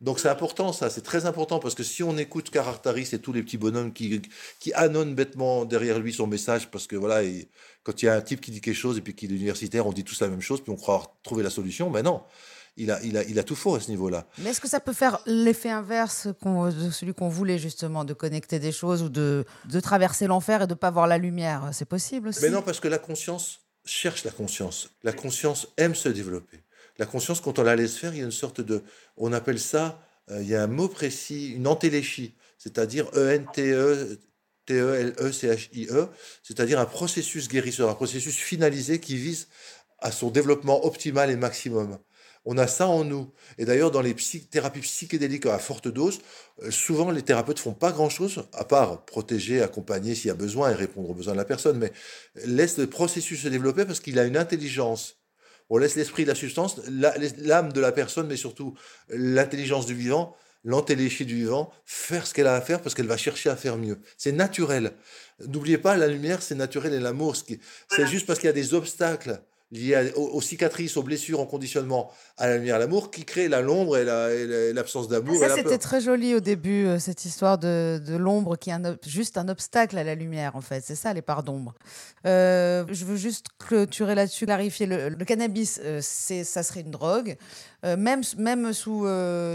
[0.00, 3.32] Donc c'est important ça, c'est très important parce que si on écoute Caractaris et tous
[3.32, 4.20] les petits bonhommes qui,
[4.60, 7.26] qui annonnent bêtement derrière lui son message, parce que voilà,
[7.84, 9.86] quand il y a un type qui dit quelque chose et puis qu'il est universitaire,
[9.86, 12.22] on dit tous la même chose, puis on croit trouver la solution, mais non.
[12.76, 14.26] Il a, il, a, il a tout faux à ce niveau-là.
[14.38, 18.58] Mais est-ce que ça peut faire l'effet inverse de celui qu'on voulait justement, de connecter
[18.58, 21.70] des choses ou de, de traverser l'enfer et de ne pas voir la lumière?
[21.72, 22.40] C'est possible aussi?
[22.42, 24.90] Mais non, parce que la conscience cherche la conscience.
[25.02, 26.60] La conscience aime se développer.
[26.98, 28.82] La conscience, quand on la laisse faire, il y a une sorte de,
[29.16, 34.18] on appelle ça, euh, il y a un mot précis, une entéléchie, c'est-à-dire E-N-T-E,
[34.66, 36.08] T-E-L-E-C-H-I-E, e,
[36.42, 39.48] c'est-à-dire un processus guérisseur, un processus finalisé qui vise
[39.98, 41.98] à son développement optimal et maximum.
[42.44, 43.32] On a ça en nous.
[43.58, 44.14] Et d'ailleurs, dans les
[44.50, 46.20] thérapies psychédéliques à forte dose,
[46.62, 50.70] euh, souvent les thérapeutes font pas grand-chose, à part protéger, accompagner s'il y a besoin
[50.70, 51.92] et répondre aux besoins de la personne, mais
[52.44, 55.16] laisse le processus se développer parce qu'il a une intelligence
[55.70, 58.74] on laisse l'esprit de la substance, l'âme de la personne, mais surtout
[59.08, 63.16] l'intelligence du vivant, l'antéléchie du vivant, faire ce qu'elle a à faire parce qu'elle va
[63.16, 63.98] chercher à faire mieux.
[64.16, 64.92] C'est naturel.
[65.46, 68.74] N'oubliez pas, la lumière, c'est naturel et l'amour, c'est juste parce qu'il y a des
[68.74, 69.40] obstacles
[69.74, 73.60] lié aux, cicatrices, aux blessures, au conditionnement, à la lumière, à l'amour, qui crée la
[73.60, 75.36] l'ombre et l'absence d'amour.
[75.38, 79.48] Ça, c'était très joli au début, euh, cette histoire de, l'ombre qui est juste un
[79.48, 80.82] obstacle à la lumière, en fait.
[80.84, 81.74] C'est ça, les parts d'ombre.
[82.26, 84.86] Euh, je veux juste clôturer là-dessus, clarifier.
[84.86, 87.36] Le, cannabis, euh, c'est, ça serait une drogue.
[87.82, 89.06] même, même sous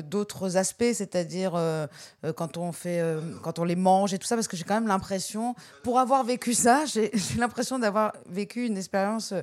[0.04, 1.54] d'autres aspects, c'est-à-dire
[2.36, 3.02] quand on fait,
[3.42, 6.24] quand on les mange et tout ça, parce que j'ai quand même l'impression, pour avoir
[6.24, 9.34] vécu ça, j'ai, j'ai l'impression d'avoir vécu une expérience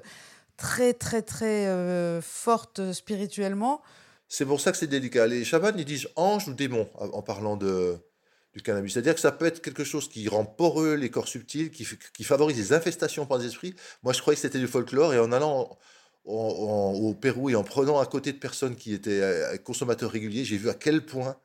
[0.57, 3.83] très, très, très euh, forte spirituellement.
[4.29, 5.27] C'est pour ça que c'est délicat.
[5.27, 7.97] Les chamans, ils disent ange ou démon en parlant de,
[8.55, 8.93] du cannabis.
[8.95, 12.25] C'est-à-dire que ça peut être quelque chose qui rend poreux les corps subtils, qui, qui
[12.25, 13.75] favorise les infestations par les esprits.
[14.03, 15.79] Moi, je croyais que c'était du folklore et en allant
[16.25, 20.57] au Pérou et en prenant à côté de personnes qui étaient euh, consommateurs réguliers, j'ai
[20.57, 21.37] vu à quel point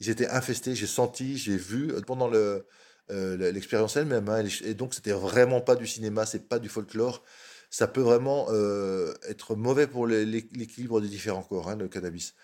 [0.00, 0.74] ils étaient infestés.
[0.74, 2.66] J'ai senti, j'ai vu pendant le,
[3.10, 4.28] euh, l'expérience elle-même.
[4.28, 7.22] Hein, et donc, c'était vraiment pas du cinéma, c'est pas du folklore
[7.70, 12.34] ça peut vraiment euh, être mauvais pour l'équilibre des différents corps, hein, le cannabis.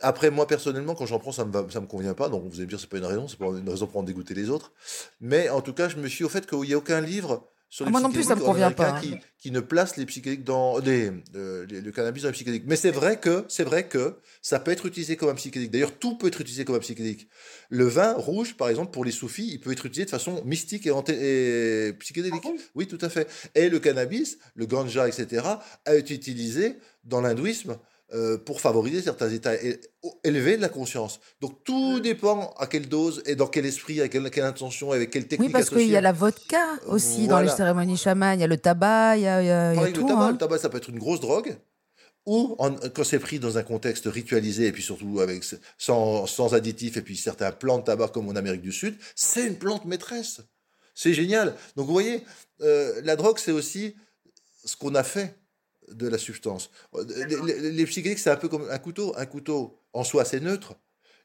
[0.00, 2.28] Après, moi personnellement, quand j'en prends, ça me, me convient pas.
[2.28, 4.02] Donc, vous allez me dire, c'est pas une raison, c'est pas une raison pour en
[4.02, 4.72] dégoûter les autres.
[5.20, 7.84] Mais en tout cas, je me suis au fait qu'il n'y a aucun livre sur
[7.84, 9.00] les ah, moi non plus, ça me convient pas.
[9.00, 12.68] Qui, qui, ne place les psychédéliques dans les, le cannabis dans les psychédéliques.
[12.68, 15.72] Mais c'est vrai que c'est vrai que ça peut être utilisé comme un psychédélique.
[15.72, 17.26] D'ailleurs, tout peut être utilisé comme un psychédélique.
[17.70, 20.86] Le vin rouge, par exemple, pour les soufis, il peut être utilisé de façon mystique
[20.86, 22.44] et, psychédélique.
[22.44, 23.28] Ah oui, tout à fait.
[23.56, 25.44] Et le cannabis, le ganja, etc.,
[25.84, 27.76] a été utilisé dans l'hindouisme
[28.12, 29.54] euh, pour favoriser certains états
[30.22, 31.20] élevés de la conscience.
[31.40, 35.26] Donc tout dépend à quelle dose et dans quel esprit, avec quelle, intention, avec quelle
[35.26, 35.48] technique.
[35.48, 38.48] Oui, parce qu'il y a la vodka aussi dans les cérémonies chamanes, il y a
[38.48, 40.06] le tabac, il y a, y a, le tout.
[40.06, 40.32] Tabac, hein.
[40.32, 41.56] Le tabac, ça peut être une grosse drogue.
[42.26, 42.56] Ou
[42.94, 45.42] quand c'est pris dans un contexte ritualisé et puis surtout avec
[45.78, 49.46] sans, sans additifs et puis certains plants de tabac comme en Amérique du Sud, c'est
[49.46, 50.40] une plante maîtresse.
[50.94, 51.54] C'est génial.
[51.76, 52.24] Donc vous voyez,
[52.60, 53.96] euh, la drogue c'est aussi
[54.64, 55.38] ce qu'on a fait
[55.90, 56.70] de la substance.
[57.08, 59.14] Les, les, psychédéliques, c'est un peu comme un couteau.
[59.16, 60.74] Un couteau, en soi, c'est neutre.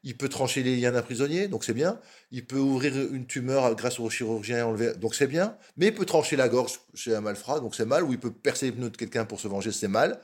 [0.03, 1.99] Il peut trancher les liens d'un prisonnier, donc c'est bien.
[2.31, 5.55] Il peut ouvrir une tumeur grâce au chirurgien enlever, donc c'est bien.
[5.75, 8.03] Mais il peut trancher la gorge chez un malfrat, donc c'est mal.
[8.03, 10.19] Ou il peut percer les pneus de quelqu'un pour se venger, c'est mal.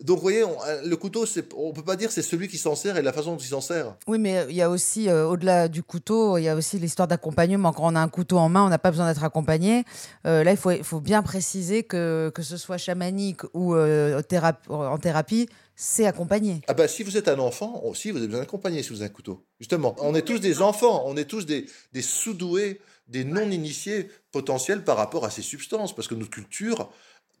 [0.00, 1.24] Donc, vous voyez, euh, le couteau,
[1.56, 3.62] on peut pas dire c'est celui qui s'en sert et la façon dont il s'en
[3.62, 3.96] sert.
[4.06, 7.08] Oui, mais il y a aussi, euh, au-delà du couteau, il y a aussi l'histoire
[7.08, 7.72] d'accompagnement.
[7.72, 9.84] Quand on a un couteau en main, on n'a pas besoin d'être accompagné.
[10.26, 14.98] Euh, là, il faut, il faut bien préciser que, que ce soit chamanique ou en
[14.98, 16.62] thérapie, c'est accompagné.
[16.66, 19.10] Ah bah si vous êtes un enfant, aussi vous avez besoin d'accompagner si vous avez
[19.10, 19.46] un couteau.
[19.60, 21.66] Justement, on est tous des enfants, on est tous des,
[22.00, 26.90] sous-doués, des non-initiés potentiels par rapport à ces substances, parce que notre culture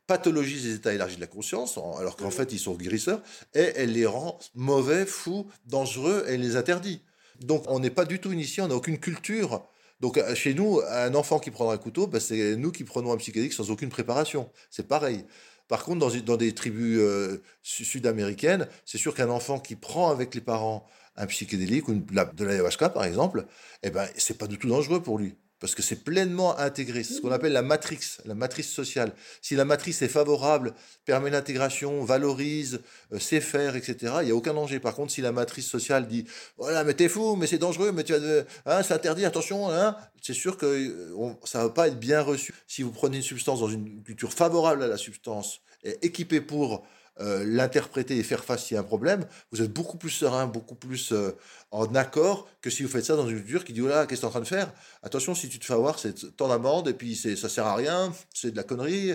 [0.06, 3.22] pathologise les états élargis de la conscience, alors qu'en fait ils sont guérisseurs,
[3.54, 7.00] et elle les rend mauvais, fous, dangereux, et elle les interdit.
[7.40, 9.66] Donc on n'est pas du tout initié, on n'a aucune culture.
[10.00, 13.12] Donc euh, chez nous, un enfant qui prendra un couteau, ben, c'est nous qui prenons
[13.12, 14.50] un psychédélique sans aucune préparation.
[14.70, 15.24] C'est pareil.
[15.68, 20.40] Par contre, dans, des tribus euh, sud-américaines, c'est sûr qu'un enfant qui prend avec les
[20.40, 20.86] parents
[21.16, 23.46] un psychédélique ou de l'ayahuasca par exemple,
[23.82, 25.34] eh ben c'est pas du tout dangereux pour lui.
[25.58, 27.02] Parce que c'est pleinement intégré.
[27.02, 29.12] C'est ce qu'on appelle la matrice, la matrice sociale.
[29.40, 32.80] Si la matrice est favorable, permet l'intégration, valorise,
[33.12, 34.80] euh, sait faire, etc., il n'y a aucun danger.
[34.80, 36.26] Par contre, si la matrice sociale dit
[36.58, 39.96] voilà, mais t'es fou, mais c'est dangereux, mais tu as hein, c'est interdit, attention, hein,
[40.20, 42.54] c'est sûr que euh, ça va pas être bien reçu.
[42.66, 46.84] Si vous prenez une substance dans une culture favorable à la substance, et équipée pour
[47.18, 50.46] euh, l'interpréter et faire face s'il y a un problème, vous êtes beaucoup plus serein,
[50.46, 51.34] beaucoup plus euh,
[51.70, 54.26] en accord que si vous faites ça dans une culture qui dit, voilà, qu'est-ce que
[54.26, 54.70] tu es en train de faire?
[55.02, 58.12] Attention, si tu te fais avoir, c'est tant d'amende, et puis ça sert à rien,
[58.34, 59.14] c'est de la connerie.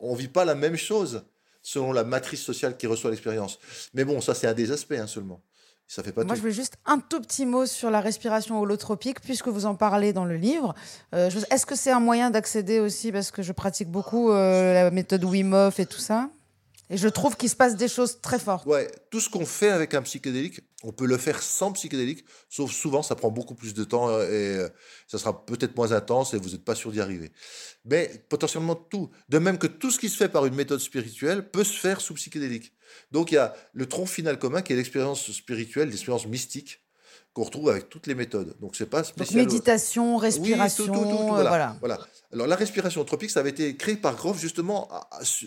[0.00, 1.22] On vit pas la même chose
[1.62, 3.60] selon la matrice sociale qui reçoit l'expérience.
[3.94, 5.40] Mais bon, ça c'est un des aspects hein, seulement.
[5.86, 9.20] Ça fait pas Moi, je veux juste un tout petit mot sur la respiration holotropique,
[9.20, 10.74] puisque vous en parlez dans le livre.
[11.14, 15.22] Euh, est-ce que c'est un moyen d'accéder aussi, parce que je pratique beaucoup la méthode
[15.22, 16.28] Wim Hof et tout ça?
[16.88, 18.66] Et je trouve qu'il se passe des choses très fortes.
[18.66, 22.70] Ouais, tout ce qu'on fait avec un psychédélique, on peut le faire sans psychédélique, sauf
[22.70, 24.68] souvent ça prend beaucoup plus de temps euh, et euh,
[25.06, 27.32] ça sera peut-être moins intense et vous n'êtes pas sûr d'y arriver.
[27.84, 31.50] Mais potentiellement tout, de même que tout ce qui se fait par une méthode spirituelle
[31.50, 32.72] peut se faire sous psychédélique.
[33.10, 36.85] Donc il y a le tronc final commun qui est l'expérience spirituelle, l'expérience mystique
[37.36, 38.54] qu'on retrouve avec toutes les méthodes.
[38.62, 39.44] Donc c'est pas spécial.
[39.44, 41.98] méditation, respiration, euh, voilà, voilà.
[42.32, 44.88] Alors la respiration tropique, ça avait été créé par Groff justement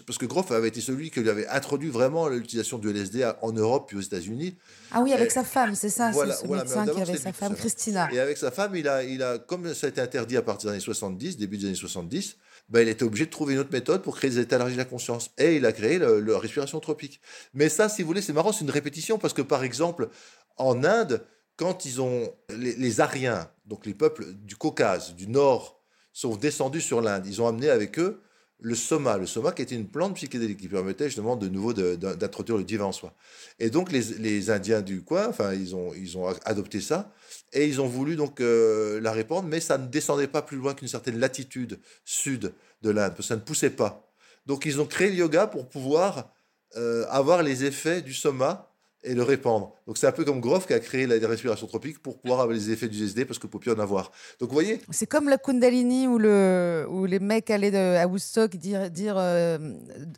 [0.06, 3.52] parce que Groff avait été celui qui lui avait introduit vraiment l'utilisation du LSD en
[3.54, 4.56] Europe puis aux États-Unis.
[4.92, 8.08] Ah oui, avec sa femme, c'est ça, voilà, ce médecin qui avait sa femme, Christina.
[8.14, 10.70] Et avec sa femme, il a, il a, comme ça a été interdit à partir
[10.70, 12.38] des années 70, début des années 70,
[12.70, 14.86] ben, il était obligé de trouver une autre méthode pour créer des états de la
[14.86, 15.32] conscience.
[15.40, 17.20] Et il a créé la respiration tropique.
[17.56, 20.10] Mais ça, si vous voulez, c'est marrant, c'est une répétition parce que par exemple,
[20.58, 21.26] en Inde,
[21.60, 25.82] quand ils ont les, les Aryens, donc les peuples du Caucase, du Nord,
[26.14, 27.28] sont descendus sur l'Inde.
[27.28, 28.22] Ils ont amené avec eux
[28.62, 32.57] le soma, le soma qui était une plante psychédélique qui permettait justement de nouveau d'introduire
[32.57, 33.14] le divin en soi.
[33.60, 37.12] Et donc les, Indiens du coin, enfin ils ont, ils ont adopté ça
[37.51, 40.74] et ils ont voulu donc euh, la répandre, mais ça ne descendait pas plus loin
[40.74, 42.53] qu'une certaine latitude sud
[42.84, 44.10] de l'Inde, parce que ça ne poussait pas.
[44.45, 46.34] Donc ils ont créé le yoga pour pouvoir
[46.78, 48.68] euh, avoir les effets du soma
[49.04, 49.74] et le répandre.
[49.88, 52.56] Donc c'est un peu comme Groff qui a créé la respiration tropique pour pouvoir avoir
[52.56, 54.12] les effets du SD parce que pour plus en avoir.
[54.39, 58.08] Donc vous voyez C'est comme la Kundalini où, le, où les mecs allaient de, à
[58.08, 59.58] Woodstock dire, dire euh,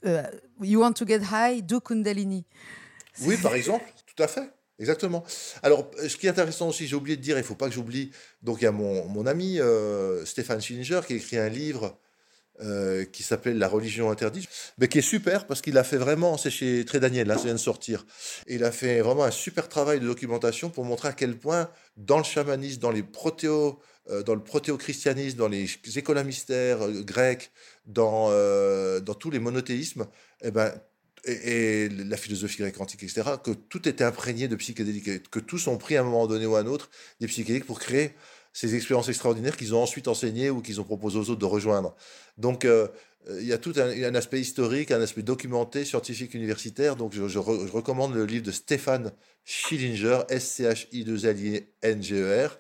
[0.06, 0.24] euh,
[0.62, 2.46] You want to get high, do Kundalini.
[3.24, 4.50] Oui, par exemple, tout à fait.
[4.80, 5.24] Exactement.
[5.62, 7.74] Alors, ce qui est intéressant aussi, j'ai oublié de dire, il ne faut pas que
[7.74, 8.10] j'oublie,
[8.42, 12.00] donc il y a mon, mon ami euh, Stéphane Schillinger qui a écrit un livre
[12.60, 14.48] euh, qui s'appelle La religion interdite,
[14.78, 17.46] mais qui est super parce qu'il a fait vraiment, c'est chez Très Daniel, là, ça
[17.46, 18.06] vient de sortir.
[18.46, 22.18] il a fait vraiment un super travail de documentation pour montrer à quel point, dans
[22.18, 23.80] le chamanisme, dans les protéo,
[24.10, 27.52] euh, dans le protéo-christianisme, dans les écoles mystères euh, grecs,
[27.88, 28.30] dans,
[29.00, 30.06] dans tous les monothéismes,
[30.44, 30.72] eh ben,
[31.26, 35.78] et, la philosophie grecque antique, etc., que tout était imprégné de psychédéliques, que tous ont
[35.78, 36.90] pris à un moment donné ou à un autre
[37.20, 38.14] des psychédéliques pour créer
[38.54, 41.96] ces expériences extraordinaires qu'ils ont ensuite enseignées ou qu'ils ont proposé aux autres de rejoindre.
[42.38, 42.88] Donc, euh,
[43.40, 46.96] il y a tout un, aspect historique, un aspect documenté, scientifique, universitaire.
[46.96, 49.12] Donc, je, recommande le livre de Stéphane
[49.46, 52.58] Schillinger, S-C-H-I-2-L-I-N-G-E-R.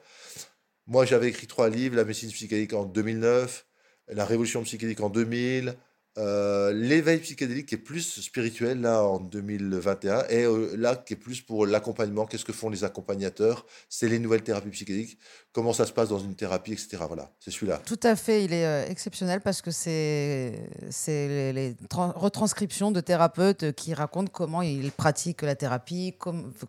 [0.85, 3.65] Moi, j'avais écrit trois livres, La médecine psychédélique en 2009,
[4.09, 5.75] La révolution psychédélique en 2000,
[6.17, 11.17] euh, l'éveil psychédélique qui est plus spirituel là en 2021 et euh, là qui est
[11.17, 12.25] plus pour l'accompagnement.
[12.25, 13.65] Qu'est-ce que font les accompagnateurs?
[13.87, 15.17] C'est les nouvelles thérapies psychédéliques.
[15.53, 16.97] Comment ça se passe dans une thérapie, etc.
[17.07, 17.81] Voilà, c'est celui-là.
[17.85, 20.67] Tout à fait, il est euh, exceptionnel parce que c'est
[20.99, 26.15] les, retranscriptions de thérapeutes qui racontent comment ils pratiquent la thérapie,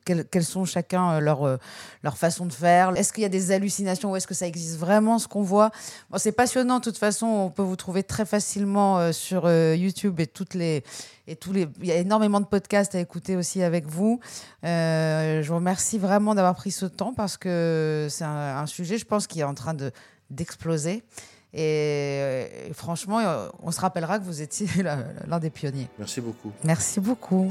[0.04, 1.58] quelles, sont chacun leur
[2.02, 2.96] leur façon de faire.
[2.96, 5.70] Est-ce qu'il y a des hallucinations ou est-ce que ça existe vraiment ce qu'on voit?
[6.16, 6.78] C'est passionnant.
[6.78, 10.52] De toute façon, on peut vous trouver très facilement sur sur euh, YouTube et toutes
[10.52, 10.84] les
[11.26, 14.20] et tous les il y a énormément de podcasts à écouter aussi avec vous.
[14.64, 19.06] Euh, je vous remercie vraiment d'avoir pris ce temps parce que c'est un, sujet, je
[19.06, 19.90] pense, qui est en train de
[20.28, 21.02] d'exploser.
[21.54, 23.20] Et, et, franchement,
[23.62, 24.66] on se rappellera que vous étiez
[25.26, 25.88] l'un des pionniers.
[25.98, 26.52] Merci beaucoup.
[26.64, 27.50] Merci beaucoup.